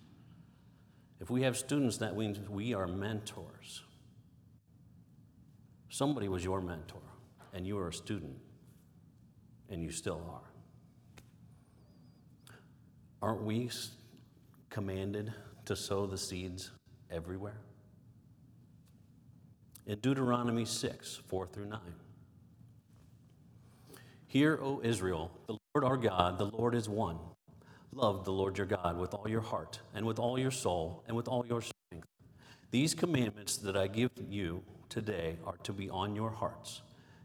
If 1.20 1.30
we 1.30 1.42
have 1.42 1.56
students, 1.56 1.98
that 1.98 2.16
means 2.16 2.38
we 2.48 2.74
are 2.74 2.86
mentors. 2.86 3.82
Somebody 5.88 6.28
was 6.28 6.44
your 6.44 6.60
mentor, 6.60 7.02
and 7.52 7.66
you 7.66 7.74
were 7.74 7.88
a 7.88 7.92
student, 7.92 8.38
and 9.68 9.82
you 9.82 9.90
still 9.90 10.22
are. 10.30 10.48
Aren't 13.20 13.42
we 13.42 13.68
commanded 14.70 15.32
to 15.68 15.76
sow 15.76 16.06
the 16.06 16.16
seeds 16.16 16.70
everywhere? 17.10 17.60
In 19.86 19.98
Deuteronomy 20.00 20.64
6 20.64 21.20
4 21.26 21.46
through 21.46 21.66
9. 21.66 21.80
Hear, 24.26 24.58
O 24.62 24.80
Israel, 24.82 25.30
the 25.46 25.56
Lord 25.74 25.84
our 25.84 25.96
God, 25.98 26.38
the 26.38 26.46
Lord 26.46 26.74
is 26.74 26.88
one. 26.88 27.18
Love 27.92 28.24
the 28.24 28.32
Lord 28.32 28.56
your 28.56 28.66
God 28.66 28.98
with 28.98 29.12
all 29.12 29.28
your 29.28 29.40
heart, 29.42 29.80
and 29.94 30.06
with 30.06 30.18
all 30.18 30.38
your 30.38 30.50
soul, 30.50 31.04
and 31.06 31.14
with 31.16 31.28
all 31.28 31.46
your 31.46 31.60
strength. 31.60 32.06
These 32.70 32.94
commandments 32.94 33.58
that 33.58 33.76
I 33.76 33.88
give 33.88 34.10
you 34.26 34.62
today 34.88 35.36
are 35.44 35.56
to 35.64 35.72
be 35.74 35.90
on 35.90 36.16
your 36.16 36.30
hearts. 36.30 36.80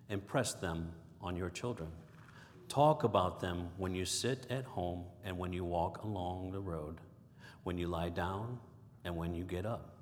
Impress 0.10 0.54
them 0.54 0.92
on 1.22 1.38
your 1.38 1.50
children. 1.50 1.90
Talk 2.68 3.04
about 3.06 3.40
them 3.40 3.70
when 3.78 3.96
you 3.96 4.04
sit 4.04 4.48
at 4.50 4.66
home 4.66 5.06
and 5.24 5.38
when 5.38 5.54
you 5.54 5.64
walk 5.64 6.04
along 6.04 6.52
the 6.52 6.62
road, 6.62 7.00
when 7.64 7.78
you 7.78 7.88
lie 7.88 8.10
down 8.10 8.60
and 9.04 9.16
when 9.16 9.34
you 9.34 9.44
get 9.44 9.66
up. 9.66 9.98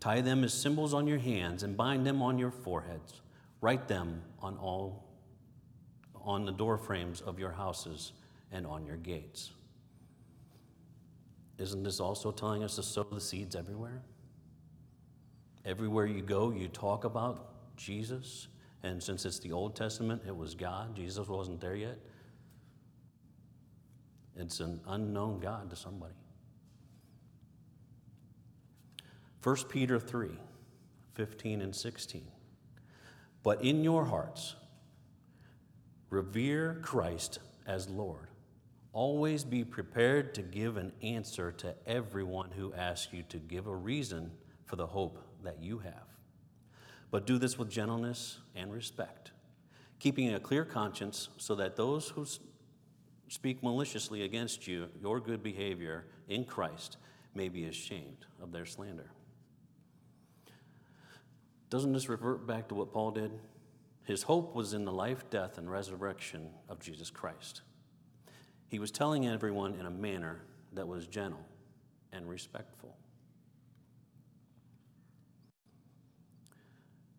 Tie 0.00 0.20
them 0.20 0.44
as 0.44 0.54
symbols 0.54 0.94
on 0.94 1.06
your 1.06 1.18
hands 1.18 1.62
and 1.62 1.76
bind 1.76 2.06
them 2.06 2.22
on 2.22 2.38
your 2.38 2.50
foreheads. 2.50 3.20
Write 3.60 3.88
them 3.88 4.22
on 4.40 4.56
all 4.56 5.04
on 6.22 6.44
the 6.44 6.52
door 6.52 6.76
frames 6.76 7.20
of 7.20 7.38
your 7.38 7.50
houses 7.50 8.12
and 8.52 8.66
on 8.66 8.84
your 8.84 8.96
gates. 8.96 9.52
Isn't 11.58 11.82
this 11.82 12.00
also 12.00 12.30
telling 12.30 12.62
us 12.62 12.76
to 12.76 12.82
sow 12.82 13.04
the 13.04 13.20
seeds 13.20 13.54
everywhere? 13.54 14.02
Everywhere 15.64 16.06
you 16.06 16.22
go, 16.22 16.50
you 16.50 16.68
talk 16.68 17.04
about 17.04 17.76
Jesus. 17.76 18.48
And 18.82 19.02
since 19.02 19.26
it's 19.26 19.38
the 19.38 19.52
Old 19.52 19.76
Testament, 19.76 20.22
it 20.26 20.34
was 20.34 20.54
God. 20.54 20.96
Jesus 20.96 21.28
wasn't 21.28 21.60
there 21.60 21.76
yet. 21.76 21.98
It's 24.36 24.60
an 24.60 24.80
unknown 24.86 25.40
God 25.40 25.68
to 25.68 25.76
somebody. 25.76 26.14
1 29.42 29.56
Peter 29.68 29.98
3 29.98 30.30
15 31.14 31.60
and 31.60 31.74
16. 31.74 32.26
But 33.42 33.62
in 33.62 33.82
your 33.84 34.04
hearts, 34.04 34.54
revere 36.08 36.80
Christ 36.82 37.40
as 37.66 37.88
Lord. 37.88 38.28
Always 38.92 39.44
be 39.44 39.64
prepared 39.64 40.34
to 40.34 40.42
give 40.42 40.76
an 40.76 40.92
answer 41.02 41.52
to 41.52 41.74
everyone 41.86 42.50
who 42.50 42.72
asks 42.74 43.12
you 43.12 43.22
to 43.24 43.38
give 43.38 43.66
a 43.66 43.74
reason 43.74 44.30
for 44.64 44.76
the 44.76 44.86
hope 44.86 45.18
that 45.42 45.62
you 45.62 45.78
have. 45.78 46.06
But 47.10 47.26
do 47.26 47.38
this 47.38 47.58
with 47.58 47.70
gentleness 47.70 48.38
and 48.54 48.72
respect, 48.72 49.32
keeping 49.98 50.34
a 50.34 50.40
clear 50.40 50.64
conscience 50.64 51.28
so 51.38 51.54
that 51.56 51.76
those 51.76 52.08
who 52.08 52.26
speak 53.28 53.62
maliciously 53.62 54.22
against 54.22 54.66
you, 54.66 54.88
your 55.00 55.20
good 55.20 55.42
behavior 55.42 56.06
in 56.28 56.44
Christ, 56.44 56.96
may 57.34 57.48
be 57.48 57.66
ashamed 57.66 58.26
of 58.42 58.52
their 58.52 58.66
slander. 58.66 59.10
Doesn't 61.70 61.92
this 61.92 62.08
revert 62.08 62.46
back 62.46 62.68
to 62.68 62.74
what 62.74 62.92
Paul 62.92 63.12
did? 63.12 63.30
His 64.02 64.24
hope 64.24 64.56
was 64.56 64.74
in 64.74 64.84
the 64.84 64.92
life, 64.92 65.30
death, 65.30 65.56
and 65.56 65.70
resurrection 65.70 66.50
of 66.68 66.80
Jesus 66.80 67.10
Christ. 67.10 67.62
He 68.66 68.80
was 68.80 68.90
telling 68.90 69.28
everyone 69.28 69.74
in 69.74 69.86
a 69.86 69.90
manner 69.90 70.42
that 70.72 70.86
was 70.86 71.06
gentle 71.06 71.44
and 72.12 72.28
respectful. 72.28 72.96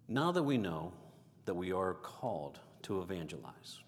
Now 0.09 0.33
that 0.33 0.43
we 0.43 0.57
know 0.57 0.91
that 1.45 1.53
we 1.53 1.71
are 1.71 1.93
called 1.93 2.59
to 2.83 3.01
evangelize, 3.01 3.79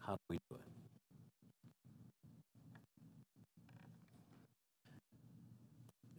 how 0.00 0.14
do 0.14 0.20
we 0.28 0.38
do 0.50 0.56
it? 0.56 0.62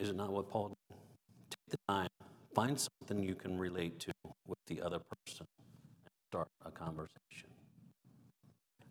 Is 0.01 0.09
it 0.09 0.15
not 0.15 0.31
what 0.31 0.49
Paul 0.49 0.69
did? 0.69 0.77
Take 1.49 1.71
the 1.71 1.77
time, 1.89 2.07
find 2.53 2.79
something 2.79 3.23
you 3.23 3.35
can 3.35 3.57
relate 3.57 3.99
to 4.01 4.11
with 4.47 4.57
the 4.67 4.81
other 4.81 4.99
person, 4.99 5.45
and 6.05 6.11
start 6.29 6.47
a 6.65 6.71
conversation. 6.71 7.49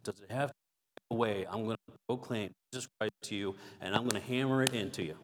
Does 0.03 0.21
it 0.21 0.31
have 0.31 0.49
to 0.49 0.55
be 0.55 1.15
a 1.15 1.19
way 1.19 1.47
I'm 1.51 1.65
going 1.65 1.77
to 1.89 1.95
proclaim 2.09 2.51
Jesus 2.73 2.89
Christ 2.99 3.13
to 3.25 3.35
you 3.35 3.55
and 3.81 3.95
I'm 3.95 4.09
going 4.09 4.21
to 4.21 4.27
hammer 4.27 4.63
it 4.63 4.75
into 4.75 5.03
you? 5.03 5.17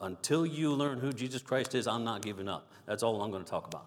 Until 0.00 0.44
you 0.44 0.72
learn 0.72 0.98
who 0.98 1.12
Jesus 1.12 1.42
Christ 1.42 1.74
is, 1.74 1.86
I'm 1.86 2.04
not 2.04 2.22
giving 2.22 2.48
up. 2.48 2.70
That's 2.86 3.02
all 3.02 3.20
I'm 3.22 3.30
going 3.30 3.44
to 3.44 3.50
talk 3.50 3.66
about. 3.66 3.86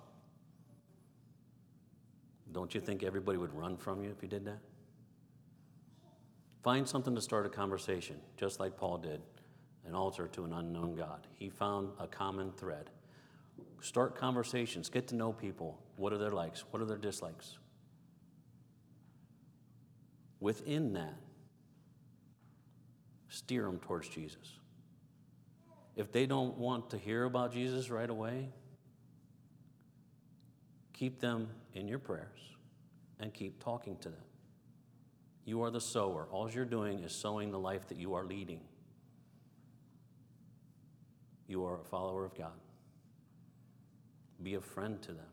Don't 2.52 2.74
you 2.74 2.82
think 2.82 3.04
everybody 3.04 3.38
would 3.38 3.54
run 3.54 3.78
from 3.78 4.04
you 4.04 4.10
if 4.10 4.22
you 4.24 4.28
did 4.28 4.46
that? 4.46 4.60
Find 6.64 6.88
something 6.88 7.14
to 7.16 7.22
start 7.22 7.46
a 7.46 7.50
conversation, 7.50 8.18
just 8.38 8.60
like 8.60 8.76
Paul 8.76 8.98
did, 8.98 9.22
an 9.90 9.96
altar 9.96 10.28
to 10.28 10.46
an 10.46 10.54
unknown 10.54 10.96
God. 10.96 11.26
He 11.34 11.50
found 11.50 11.90
a 12.00 12.08
common 12.08 12.52
thread. 12.52 12.92
Start 13.82 14.16
conversations, 14.16 14.88
get 14.88 15.08
to 15.08 15.16
know 15.16 15.34
people. 15.34 15.80
What 15.98 16.14
are 16.14 16.18
their 16.18 16.32
likes? 16.32 16.64
What 16.70 16.82
are 16.82 16.86
their 16.86 16.98
dislikes? 16.98 17.58
Within 20.40 20.94
that, 20.94 21.16
steer 23.30 23.64
them 23.64 23.80
towards 23.80 24.08
Jesus. 24.08 24.60
If 25.96 26.12
they 26.12 26.26
don't 26.26 26.58
want 26.58 26.92
to 26.92 26.98
hear 26.98 27.24
about 27.24 27.52
Jesus 27.52 27.90
right 27.90 28.10
away, 28.10 28.50
keep 30.94 31.20
them 31.20 31.50
in 31.74 31.88
your 31.88 32.00
prayers 32.00 32.40
and 33.20 33.34
keep 33.34 33.62
talking 33.62 33.98
to 33.98 34.10
them. 34.10 34.24
You 35.46 35.64
are 35.64 35.72
the 35.72 35.82
sower. 35.82 36.28
All 36.32 36.50
you're 36.50 36.64
doing 36.64 37.00
is 37.00 37.12
sowing 37.12 37.52
the 37.52 37.60
life 37.60 37.88
that 37.88 37.98
you 37.98 38.14
are 38.14 38.24
leading. 38.24 38.62
You 41.50 41.66
are 41.66 41.82
a 41.82 41.84
follower 41.84 42.24
of 42.24 42.36
God. 42.36 42.54
Be 44.44 44.54
a 44.54 44.62
friend 44.62 45.02
to 45.02 45.12
them. 45.12 45.26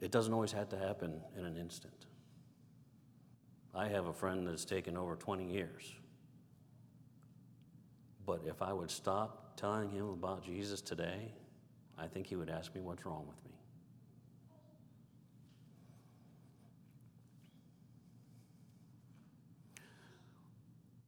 It 0.00 0.12
doesn't 0.12 0.32
always 0.32 0.52
have 0.52 0.68
to 0.70 0.78
happen 0.78 1.20
in 1.36 1.44
an 1.44 1.56
instant. 1.56 2.06
I 3.74 3.88
have 3.88 4.06
a 4.06 4.12
friend 4.12 4.46
that's 4.46 4.64
taken 4.64 4.96
over 4.96 5.16
20 5.16 5.44
years. 5.52 5.92
But 8.24 8.42
if 8.46 8.62
I 8.62 8.72
would 8.72 8.90
stop 8.90 9.56
telling 9.56 9.90
him 9.90 10.08
about 10.08 10.44
Jesus 10.44 10.80
today, 10.80 11.32
I 11.98 12.06
think 12.06 12.28
he 12.28 12.36
would 12.36 12.50
ask 12.50 12.72
me 12.74 12.80
what's 12.80 13.04
wrong 13.04 13.26
with 13.26 13.44
me. 13.44 13.59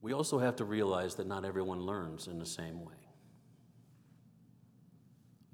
We 0.02 0.12
also 0.12 0.40
have 0.40 0.56
to 0.56 0.64
realize 0.64 1.14
that 1.14 1.28
not 1.28 1.44
everyone 1.44 1.80
learns 1.80 2.26
in 2.26 2.40
the 2.40 2.46
same 2.46 2.84
way. 2.84 2.94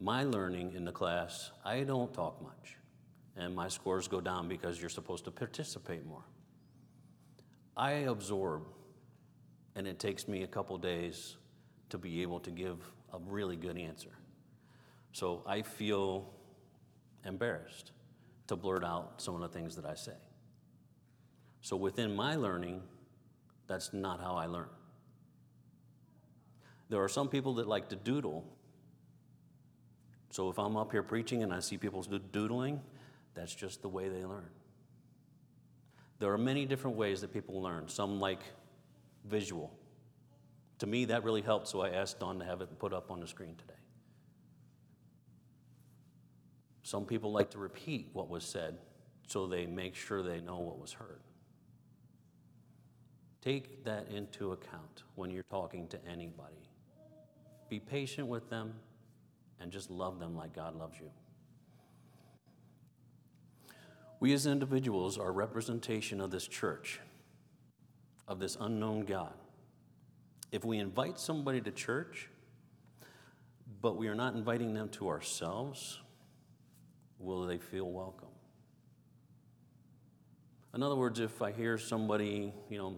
My 0.01 0.25
learning 0.25 0.73
in 0.75 0.85
the 0.85 0.93
class, 0.93 1.51
I 1.65 1.83
don't 1.83 2.13
talk 2.15 2.43
much, 2.43 2.77
and 3.37 3.55
my 3.55 3.69
scores 3.69 4.09
go 4.09 4.23
down 4.23 4.49
because 4.49 4.81
you're 4.81 4.89
supposed 4.89 5.25
to 5.27 5.31
participate 5.31 6.07
more. 6.07 6.25
I 7.77 7.91
absorb, 7.91 8.63
and 9.77 9.87
it 9.87 9.99
takes 9.99 10.27
me 10.27 10.45
a 10.45 10.47
couple 10.47 10.79
days 10.79 11.37
to 11.91 11.99
be 11.99 12.23
able 12.23 12.41
to 12.41 12.51
give 12.51 12.79
a 13.13 13.19
really 13.27 13.57
good 13.57 13.77
answer. 13.77 14.17
So 15.13 15.43
I 15.47 15.63
feel 15.63 16.31
embarrassed 17.25 17.93
to 18.47 18.57
blurt 18.57 18.85
out 18.85 19.21
some 19.21 19.35
of 19.35 19.41
the 19.43 19.49
things 19.49 19.77
that 19.77 19.85
I 19.85 19.95
say. 19.95 20.17
So 21.61 21.77
within 21.77 22.15
my 22.17 22.37
learning, 22.37 22.83
that's 23.69 23.93
not 23.93 24.21
how 24.21 24.35
I 24.35 24.47
learn. 24.47 24.69
There 26.89 27.03
are 27.03 27.09
some 27.09 27.29
people 27.29 27.55
that 27.55 27.69
like 27.69 27.91
to 27.91 27.97
doodle. 27.97 28.45
So 30.31 30.49
if 30.49 30.59
I'm 30.59 30.77
up 30.77 30.91
here 30.91 31.03
preaching 31.03 31.43
and 31.43 31.53
I 31.53 31.61
see 31.61 31.77
people 31.77 32.03
doodling, 32.03 32.81
that's 33.35 33.55
just 33.55 33.83
the 33.83 33.89
way 33.89 34.09
they 34.09 34.25
learn. 34.25 34.49
There 36.19 36.33
are 36.33 36.39
many 36.39 36.65
different 36.65 36.97
ways 36.97 37.21
that 37.21 37.33
people 37.33 37.63
learn. 37.63 37.89
Some 37.89 38.19
like 38.19 38.41
visual. 39.25 39.73
To 40.79 40.87
me, 40.87 41.05
that 41.07 41.25
really 41.25 41.43
helped, 41.43 41.69
so 41.69 41.83
I 41.83 41.91
asked 41.91 42.21
Don 42.21 42.39
to 42.39 42.45
have 42.45 42.61
it 42.61 42.79
put 42.79 42.93
up 42.93 43.11
on 43.11 43.21
the 43.21 43.27
screen 43.27 43.55
today. 43.57 43.79
Some 46.83 47.05
people 47.05 47.33
like 47.33 47.51
to 47.51 47.59
repeat 47.59 48.09
what 48.13 48.31
was 48.31 48.45
said 48.45 48.79
so 49.27 49.47
they 49.47 49.67
make 49.67 49.95
sure 49.95 50.23
they 50.23 50.41
know 50.41 50.59
what 50.59 50.79
was 50.81 50.93
heard. 50.93 51.21
Take 53.41 53.85
that 53.85 54.09
into 54.09 54.53
account 54.53 55.05
when 55.15 55.31
you're 55.31 55.45
talking 55.45 55.87
to 55.89 55.99
anybody. 56.07 56.69
Be 57.69 57.79
patient 57.79 58.29
with 58.29 58.51
them 58.51 58.75
and 59.61 59.71
just 59.71 59.91
love 59.91 60.19
them 60.19 60.37
like 60.37 60.55
God 60.55 60.75
loves 60.75 60.99
you. 61.01 61.11
We 64.21 64.33
as 64.33 64.47
individuals 64.47 65.19
are 65.19 65.31
representation 65.31 66.21
of 66.21 66.31
this 66.31 66.49
church, 66.49 67.01
of 68.27 68.41
this 68.41 68.57
unknown 68.61 69.05
God. 69.05 69.35
If 70.51 70.65
we 70.65 70.79
invite 70.79 71.21
somebody 71.21 71.61
to 71.61 71.71
church, 71.71 72.29
but 73.81 73.97
we 73.97 74.09
are 74.09 74.15
not 74.15 74.35
inviting 74.35 74.75
them 74.75 74.89
to 74.91 75.09
ourselves, 75.09 76.01
will 77.19 77.47
they 77.47 77.59
feel 77.59 77.91
welcome? 77.91 78.29
In 80.75 80.83
other 80.83 80.97
words, 80.97 81.21
if 81.21 81.41
I 81.41 81.53
hear 81.53 81.79
somebody, 81.79 82.53
you 82.69 82.79
know, 82.79 82.97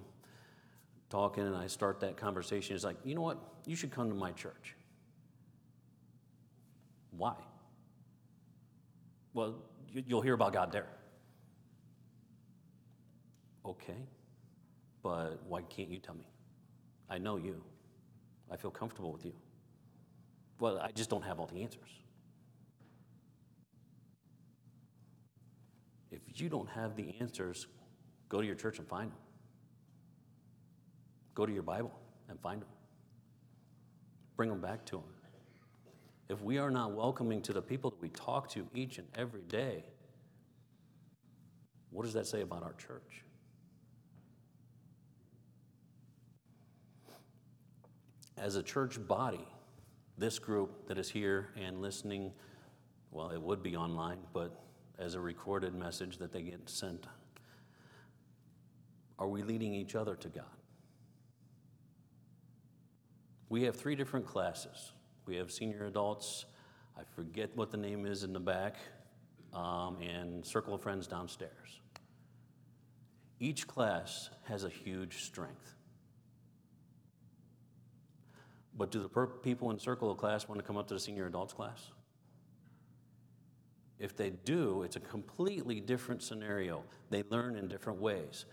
talking 1.10 1.44
and 1.44 1.56
I 1.56 1.66
start 1.66 2.00
that 2.00 2.16
conversation, 2.16 2.74
it's 2.74 2.84
like, 2.84 2.96
you 3.04 3.14
know 3.14 3.20
what? 3.20 3.38
You 3.66 3.76
should 3.76 3.90
come 3.90 4.08
to 4.08 4.14
my 4.14 4.32
church. 4.32 4.76
Why? 7.10 7.34
Well, 9.34 9.56
you'll 9.92 10.22
hear 10.22 10.34
about 10.34 10.52
God 10.52 10.72
there. 10.72 10.86
Okay, 13.66 14.06
but 15.02 15.42
why 15.46 15.62
can't 15.62 15.90
you 15.90 15.98
tell 15.98 16.14
me? 16.14 16.26
I 17.10 17.18
know 17.18 17.36
you. 17.36 17.62
I 18.50 18.56
feel 18.56 18.70
comfortable 18.70 19.12
with 19.12 19.24
you. 19.24 19.34
Well, 20.58 20.78
I 20.78 20.92
just 20.92 21.10
don't 21.10 21.22
have 21.22 21.38
all 21.38 21.46
the 21.46 21.62
answers. 21.62 21.90
If 26.10 26.40
you 26.40 26.48
don't 26.48 26.68
have 26.68 26.96
the 26.96 27.14
answers, 27.20 27.66
go 28.28 28.40
to 28.40 28.46
your 28.46 28.56
church 28.56 28.78
and 28.78 28.88
find 28.88 29.10
them. 29.10 29.18
Go 31.40 31.46
to 31.46 31.54
your 31.54 31.62
Bible 31.62 31.98
and 32.28 32.38
find 32.38 32.60
them. 32.60 32.68
Bring 34.36 34.50
them 34.50 34.60
back 34.60 34.84
to 34.84 34.96
them. 34.96 35.04
If 36.28 36.42
we 36.42 36.58
are 36.58 36.70
not 36.70 36.92
welcoming 36.92 37.40
to 37.40 37.54
the 37.54 37.62
people 37.62 37.88
that 37.88 38.02
we 38.02 38.10
talk 38.10 38.50
to 38.50 38.66
each 38.74 38.98
and 38.98 39.08
every 39.14 39.40
day, 39.40 39.84
what 41.88 42.02
does 42.02 42.12
that 42.12 42.26
say 42.26 42.42
about 42.42 42.62
our 42.62 42.74
church? 42.74 43.24
As 48.36 48.56
a 48.56 48.62
church 48.62 48.98
body, 49.08 49.48
this 50.18 50.38
group 50.38 50.88
that 50.88 50.98
is 50.98 51.08
here 51.08 51.48
and 51.56 51.80
listening, 51.80 52.32
well, 53.12 53.30
it 53.30 53.40
would 53.40 53.62
be 53.62 53.76
online, 53.76 54.18
but 54.34 54.60
as 54.98 55.14
a 55.14 55.20
recorded 55.20 55.74
message 55.74 56.18
that 56.18 56.34
they 56.34 56.42
get 56.42 56.68
sent, 56.68 57.06
are 59.18 59.26
we 59.26 59.42
leading 59.42 59.72
each 59.72 59.94
other 59.94 60.14
to 60.16 60.28
God? 60.28 60.59
We 63.50 63.64
have 63.64 63.76
three 63.76 63.96
different 63.96 64.26
classes. 64.26 64.92
We 65.26 65.36
have 65.36 65.50
senior 65.50 65.84
adults, 65.84 66.46
I 66.96 67.02
forget 67.14 67.50
what 67.56 67.70
the 67.70 67.76
name 67.76 68.06
is 68.06 68.22
in 68.22 68.32
the 68.32 68.40
back, 68.40 68.76
um, 69.52 69.96
and 70.00 70.46
Circle 70.46 70.74
of 70.74 70.82
Friends 70.82 71.06
downstairs. 71.06 71.80
Each 73.40 73.66
class 73.66 74.30
has 74.44 74.64
a 74.64 74.68
huge 74.68 75.24
strength. 75.24 75.74
But 78.76 78.90
do 78.90 79.02
the 79.02 79.08
per- 79.08 79.26
people 79.26 79.70
in 79.70 79.78
Circle 79.78 80.10
of 80.10 80.18
Class 80.18 80.46
want 80.48 80.60
to 80.60 80.66
come 80.66 80.76
up 80.76 80.86
to 80.88 80.94
the 80.94 81.00
senior 81.00 81.26
adults 81.26 81.52
class? 81.52 81.90
If 83.98 84.16
they 84.16 84.30
do, 84.30 84.84
it's 84.84 84.96
a 84.96 85.00
completely 85.00 85.80
different 85.80 86.22
scenario. 86.22 86.84
They 87.10 87.24
learn 87.30 87.56
in 87.56 87.66
different 87.66 88.00
ways. 88.00 88.44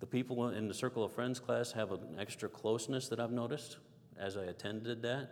The 0.00 0.06
people 0.06 0.48
in 0.48 0.68
the 0.68 0.74
Circle 0.74 1.04
of 1.04 1.12
Friends 1.12 1.38
class 1.38 1.72
have 1.72 1.92
an 1.92 2.16
extra 2.18 2.48
closeness 2.48 3.08
that 3.08 3.20
I've 3.20 3.30
noticed 3.30 3.78
as 4.18 4.36
I 4.36 4.44
attended 4.44 5.02
that. 5.02 5.30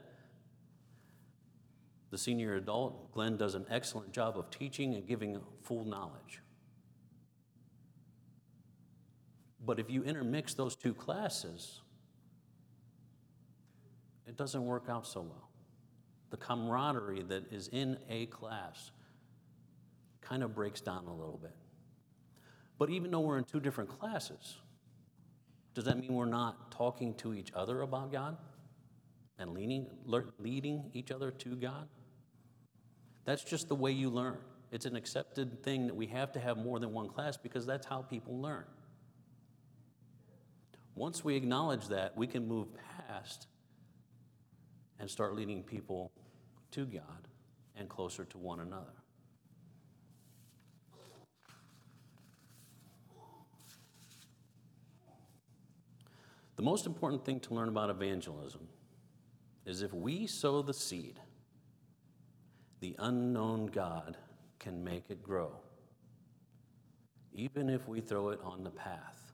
The 2.10 2.18
senior 2.18 2.56
adult, 2.56 3.12
Glenn 3.12 3.36
does 3.36 3.54
an 3.54 3.66
excellent 3.70 4.12
job 4.12 4.36
of 4.36 4.50
teaching 4.50 4.94
and 4.94 5.06
giving 5.06 5.40
full 5.62 5.84
knowledge. 5.84 6.40
But 9.64 9.78
if 9.78 9.90
you 9.90 10.02
intermix 10.02 10.54
those 10.54 10.74
two 10.74 10.94
classes, 10.94 11.80
it 14.26 14.36
doesn't 14.36 14.64
work 14.64 14.86
out 14.88 15.06
so 15.06 15.20
well. 15.20 15.50
The 16.30 16.36
camaraderie 16.36 17.22
that 17.24 17.52
is 17.52 17.68
in 17.68 17.98
a 18.08 18.26
class 18.26 18.90
kind 20.20 20.42
of 20.42 20.54
breaks 20.54 20.80
down 20.80 21.06
a 21.06 21.14
little 21.14 21.38
bit. 21.40 21.54
But 22.78 22.90
even 22.90 23.10
though 23.10 23.20
we're 23.20 23.38
in 23.38 23.44
two 23.44 23.60
different 23.60 23.90
classes, 23.90 24.56
does 25.74 25.84
that 25.84 25.98
mean 25.98 26.14
we're 26.14 26.24
not 26.24 26.70
talking 26.72 27.14
to 27.14 27.34
each 27.34 27.52
other 27.54 27.82
about 27.82 28.10
God? 28.10 28.36
And 29.40 29.52
leaning, 29.52 29.86
leading 30.38 30.90
each 30.92 31.10
other 31.10 31.30
to 31.30 31.56
God. 31.56 31.88
That's 33.24 33.42
just 33.42 33.68
the 33.68 33.74
way 33.74 33.90
you 33.90 34.10
learn. 34.10 34.38
It's 34.70 34.86
an 34.86 34.94
accepted 34.94 35.62
thing 35.64 35.86
that 35.86 35.96
we 35.96 36.06
have 36.06 36.30
to 36.32 36.40
have 36.40 36.56
more 36.56 36.78
than 36.78 36.92
one 36.92 37.08
class 37.08 37.36
because 37.36 37.66
that's 37.66 37.86
how 37.86 38.02
people 38.02 38.40
learn. 38.40 38.64
Once 40.94 41.24
we 41.24 41.34
acknowledge 41.34 41.88
that, 41.88 42.16
we 42.16 42.26
can 42.26 42.46
move 42.46 42.68
past 43.08 43.46
and 44.98 45.10
start 45.10 45.34
leading 45.34 45.62
people 45.62 46.12
to 46.72 46.84
God 46.84 47.28
and 47.76 47.88
closer 47.88 48.24
to 48.26 48.38
one 48.38 48.60
another. 48.60 48.92
The 56.56 56.62
most 56.62 56.84
important 56.84 57.24
thing 57.24 57.40
to 57.40 57.54
learn 57.54 57.70
about 57.70 57.88
evangelism 57.88 58.68
is 59.66 59.82
if 59.82 59.92
we 59.92 60.26
sow 60.26 60.62
the 60.62 60.74
seed 60.74 61.20
The 62.80 62.96
unknown 62.98 63.66
God 63.66 64.16
can 64.58 64.82
make 64.82 65.04
it 65.10 65.22
grow. 65.22 65.52
Even 67.32 67.68
if 67.68 67.86
we 67.86 68.00
throw 68.00 68.30
it 68.30 68.40
on 68.42 68.64
the 68.64 68.70
path, 68.70 69.32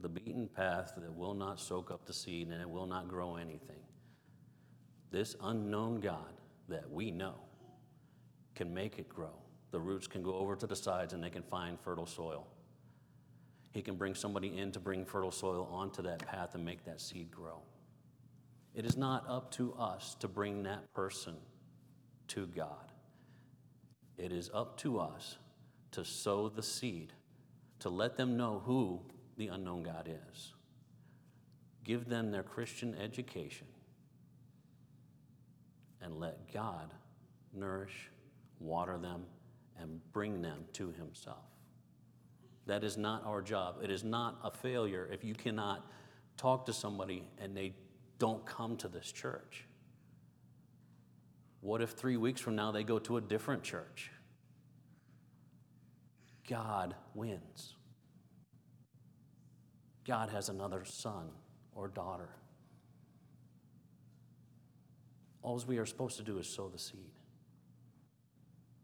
the 0.00 0.08
beaten 0.08 0.48
path 0.48 0.92
that 0.96 1.14
will 1.14 1.34
not 1.34 1.58
soak 1.58 1.90
up 1.90 2.04
the 2.04 2.12
seed 2.12 2.48
and 2.48 2.60
it 2.60 2.68
will 2.68 2.86
not 2.86 3.08
grow 3.08 3.36
anything. 3.36 3.80
This 5.10 5.34
unknown 5.42 6.00
God 6.00 6.34
that 6.68 6.90
we 6.90 7.10
know 7.10 7.36
can 8.54 8.72
make 8.72 8.98
it 8.98 9.08
grow. 9.08 9.34
The 9.70 9.80
roots 9.80 10.06
can 10.06 10.22
go 10.22 10.34
over 10.34 10.54
to 10.56 10.66
the 10.66 10.76
sides 10.76 11.14
and 11.14 11.22
they 11.22 11.30
can 11.30 11.42
find 11.42 11.80
fertile 11.80 12.06
soil. 12.06 12.46
He 13.72 13.82
can 13.82 13.96
bring 13.96 14.14
somebody 14.14 14.58
in 14.58 14.70
to 14.72 14.80
bring 14.80 15.04
fertile 15.04 15.32
soil 15.32 15.68
onto 15.72 16.02
that 16.02 16.24
path 16.26 16.54
and 16.54 16.64
make 16.64 16.84
that 16.84 17.00
seed 17.00 17.30
grow. 17.30 17.60
It 18.74 18.84
is 18.84 18.96
not 18.96 19.24
up 19.28 19.52
to 19.52 19.72
us 19.74 20.16
to 20.20 20.28
bring 20.28 20.64
that 20.64 20.92
person 20.94 21.36
to 22.28 22.46
God. 22.46 22.92
It 24.18 24.32
is 24.32 24.50
up 24.52 24.76
to 24.78 24.98
us 24.98 25.38
to 25.92 26.04
sow 26.04 26.48
the 26.48 26.62
seed, 26.62 27.12
to 27.80 27.88
let 27.88 28.16
them 28.16 28.36
know 28.36 28.62
who 28.64 29.00
the 29.36 29.48
unknown 29.48 29.84
God 29.84 30.08
is. 30.08 30.54
Give 31.84 32.08
them 32.08 32.32
their 32.32 32.42
Christian 32.42 32.96
education 32.96 33.66
and 36.00 36.18
let 36.18 36.52
God 36.52 36.92
nourish, 37.52 38.10
water 38.58 38.98
them, 38.98 39.24
and 39.78 40.00
bring 40.12 40.42
them 40.42 40.64
to 40.74 40.92
Himself. 40.92 41.44
That 42.66 42.82
is 42.82 42.96
not 42.96 43.24
our 43.26 43.42
job. 43.42 43.76
It 43.82 43.90
is 43.90 44.02
not 44.02 44.38
a 44.42 44.50
failure 44.50 45.08
if 45.12 45.22
you 45.22 45.34
cannot 45.34 45.84
talk 46.36 46.66
to 46.66 46.72
somebody 46.72 47.24
and 47.38 47.56
they 47.56 47.74
don't 48.18 48.44
come 48.46 48.76
to 48.78 48.88
this 48.88 49.10
church. 49.10 49.66
What 51.60 51.80
if 51.80 51.90
three 51.90 52.16
weeks 52.16 52.40
from 52.40 52.56
now 52.56 52.72
they 52.72 52.84
go 52.84 52.98
to 53.00 53.16
a 53.16 53.20
different 53.20 53.62
church? 53.62 54.10
God 56.48 56.94
wins. 57.14 57.74
God 60.04 60.28
has 60.30 60.48
another 60.48 60.84
son 60.84 61.30
or 61.74 61.88
daughter. 61.88 62.28
All 65.42 65.62
we 65.66 65.78
are 65.78 65.86
supposed 65.86 66.16
to 66.18 66.22
do 66.22 66.38
is 66.38 66.46
sow 66.46 66.68
the 66.68 66.78
seed. 66.78 67.10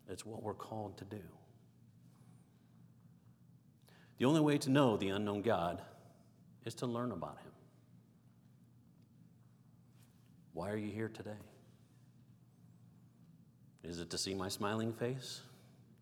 It's 0.09 0.27
what 0.27 0.43
we're 0.43 0.55
called 0.55 0.99
to 0.99 1.05
do. 1.05 1.23
The 4.19 4.25
only 4.27 4.41
way 4.41 4.59
to 4.59 4.71
know 4.71 4.97
the 4.97 5.09
unknown 5.09 5.41
God 5.43 5.81
is 6.65 6.75
to 6.77 6.87
learn 6.87 7.13
about 7.13 7.39
him. 7.39 7.50
Why 10.53 10.71
are 10.71 10.77
you 10.77 10.91
here 10.91 11.09
today? 11.09 11.39
Is 13.83 14.01
it 14.01 14.11
to 14.11 14.19
see 14.19 14.35
my 14.35 14.49
smiling 14.49 14.93
face? 14.93 15.41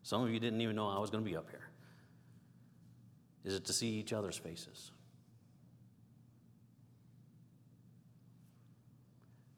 Some 0.02 0.22
of 0.22 0.30
you 0.30 0.40
didn't 0.40 0.60
even 0.60 0.74
know 0.76 0.88
I 0.88 0.98
was 0.98 1.10
going 1.10 1.22
to 1.22 1.30
be 1.30 1.36
up 1.36 1.48
here. 1.50 1.68
Is 3.44 3.54
it 3.54 3.64
to 3.66 3.72
see 3.72 3.88
each 3.88 4.12
other's 4.12 4.36
faces? 4.36 4.90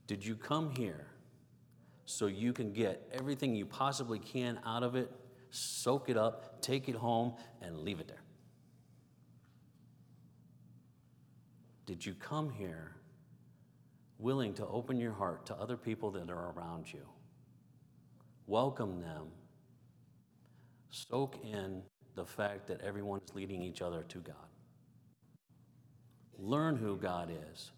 Did 0.07 0.25
you 0.27 0.35
come 0.35 0.71
here 0.71 1.07
so 2.05 2.27
you 2.27 2.53
can 2.53 2.73
get 2.73 3.09
everything 3.13 3.55
you 3.55 3.65
possibly 3.65 4.19
can 4.19 4.59
out 4.67 4.83
of 4.83 4.97
it, 4.97 5.11
soak 5.51 6.09
it 6.09 6.17
up, 6.17 6.61
take 6.61 6.89
it 6.89 6.97
home, 6.97 7.35
and 7.63 7.79
leave 7.79 8.01
it 8.01 8.09
there? 8.09 8.23
Did 11.87 12.05
you 12.05 12.15
come 12.15 12.51
here 12.51 12.97
willing 14.21 14.55
to 14.55 14.67
open 14.67 14.99
your 14.99 15.13
heart 15.13 15.47
to 15.47 15.57
other 15.57 15.77
people 15.77 16.11
that 16.13 16.31
are 16.31 16.53
around 16.53 16.93
you? 16.93 17.07
Welcome 18.47 19.01
them. 19.01 19.29
Soak 20.91 21.37
in 21.45 21.83
the 22.15 22.25
fact 22.25 22.67
that 22.67 22.81
everyone 22.83 23.21
is 23.27 23.35
leading 23.35 23.63
each 23.63 23.81
other 23.81 24.03
to 24.09 24.19
God. 24.19 24.37
Learn 26.39 26.77
who 26.77 26.97
God 26.97 27.31
is. 27.53 27.71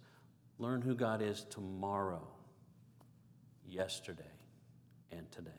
Learn 0.59 0.81
who 0.81 0.95
God 0.95 1.23
is 1.23 1.45
tomorrow, 1.51 2.27
yesterday, 3.67 4.23
and 5.11 5.31
today. 5.31 5.51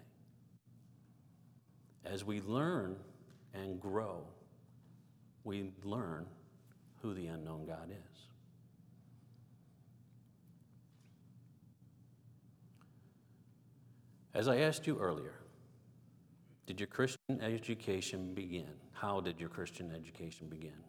As 2.05 2.23
we 2.23 2.41
learn 2.41 2.95
and 3.53 3.79
grow, 3.79 4.23
we 5.43 5.71
learn 5.83 6.25
who 7.01 7.13
the 7.13 7.27
unknown 7.27 7.65
God 7.65 7.89
is. 7.91 8.32
As 14.33 14.47
I 14.47 14.59
asked 14.59 14.87
you 14.87 14.97
earlier, 14.97 15.35
did 16.65 16.79
your 16.79 16.87
Christian 16.87 17.39
education 17.41 18.33
begin? 18.33 18.73
How 18.93 19.21
did 19.21 19.39
your 19.39 19.49
Christian 19.49 19.91
education 19.93 20.47
begin? 20.47 20.83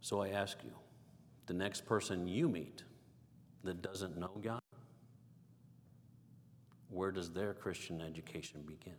So 0.00 0.22
I 0.22 0.30
ask 0.30 0.56
you, 0.64 0.72
the 1.46 1.52
next 1.52 1.84
person 1.84 2.26
you 2.26 2.48
meet 2.48 2.84
that 3.64 3.82
doesn't 3.82 4.16
know 4.16 4.30
God, 4.40 4.60
where 6.88 7.10
does 7.10 7.30
their 7.30 7.52
Christian 7.52 8.00
education 8.00 8.62
begin? 8.66 8.94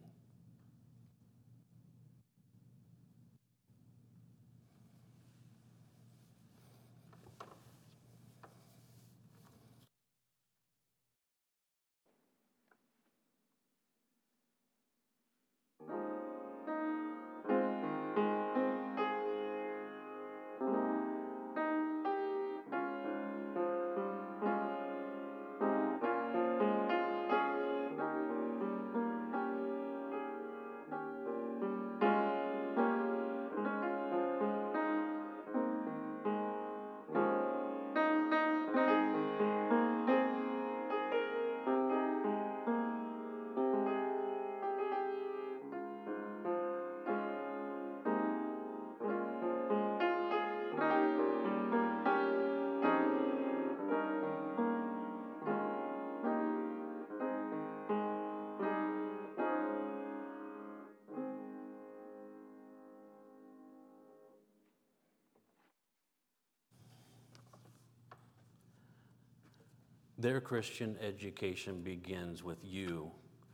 Their 70.21 70.39
Christian 70.39 70.97
education 71.01 71.81
begins 71.81 72.43
with 72.43 72.60
you 72.63 73.10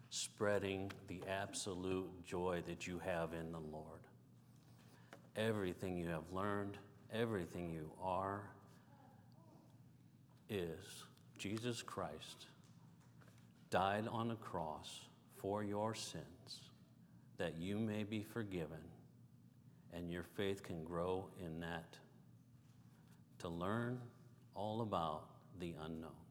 spreading 0.10 0.92
the 1.08 1.22
absolute 1.26 2.10
joy 2.26 2.62
that 2.68 2.86
you 2.86 3.00
have 3.00 3.32
in 3.32 3.54
the 3.54 3.60
Lord. 3.72 4.02
Everything 5.38 5.96
you 5.96 6.10
have 6.10 6.30
learned, 6.30 6.78
everything 7.14 7.70
you 7.70 7.90
are, 8.04 8.50
is 10.50 11.06
Jesus 11.38 11.82
Christ 11.82 12.48
died 13.70 14.10
on 14.12 14.32
a 14.32 14.36
cross 14.36 15.06
for 15.38 15.64
your 15.64 15.96
sins 15.96 16.72
that 17.38 17.58
you 17.58 17.80
may 17.80 18.04
be 18.04 18.24
forgiven 18.24 18.84
and 19.94 20.12
your 20.12 20.26
faith 20.36 20.64
can 20.64 20.84
grow 20.84 21.30
in 21.42 21.62
that 21.62 21.96
to 23.40 23.48
learn 23.48 24.02
all 24.54 24.82
about 24.82 25.30
the 25.62 25.74
unknown. 25.86 26.27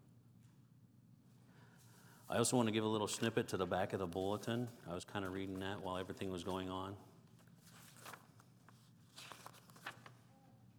I 2.28 2.38
also 2.38 2.56
want 2.56 2.66
to 2.66 2.72
give 2.72 2.82
a 2.82 2.88
little 2.88 3.06
snippet 3.06 3.46
to 3.48 3.56
the 3.56 3.66
back 3.66 3.92
of 3.92 4.00
the 4.00 4.06
bulletin. 4.06 4.66
I 4.90 4.94
was 4.94 5.04
kind 5.04 5.24
of 5.24 5.32
reading 5.32 5.60
that 5.60 5.80
while 5.80 5.96
everything 5.96 6.32
was 6.32 6.42
going 6.42 6.68
on. 6.68 6.96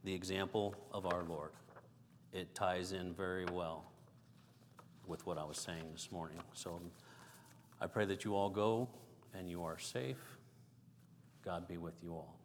The 0.03 0.13
example 0.13 0.75
of 0.91 1.05
our 1.05 1.23
Lord. 1.23 1.51
It 2.33 2.53
ties 2.53 2.91
in 2.91 3.13
very 3.13 3.45
well 3.45 3.85
with 5.07 5.25
what 5.25 5.37
I 5.37 5.45
was 5.45 5.57
saying 5.57 5.85
this 5.93 6.11
morning. 6.11 6.37
So 6.53 6.75
um, 6.75 6.91
I 7.79 7.87
pray 7.87 8.03
that 8.05 8.25
you 8.25 8.35
all 8.35 8.49
go 8.49 8.89
and 9.33 9.49
you 9.49 9.63
are 9.63 9.79
safe. 9.79 10.17
God 11.45 11.65
be 11.65 11.77
with 11.77 11.95
you 12.03 12.11
all. 12.11 12.37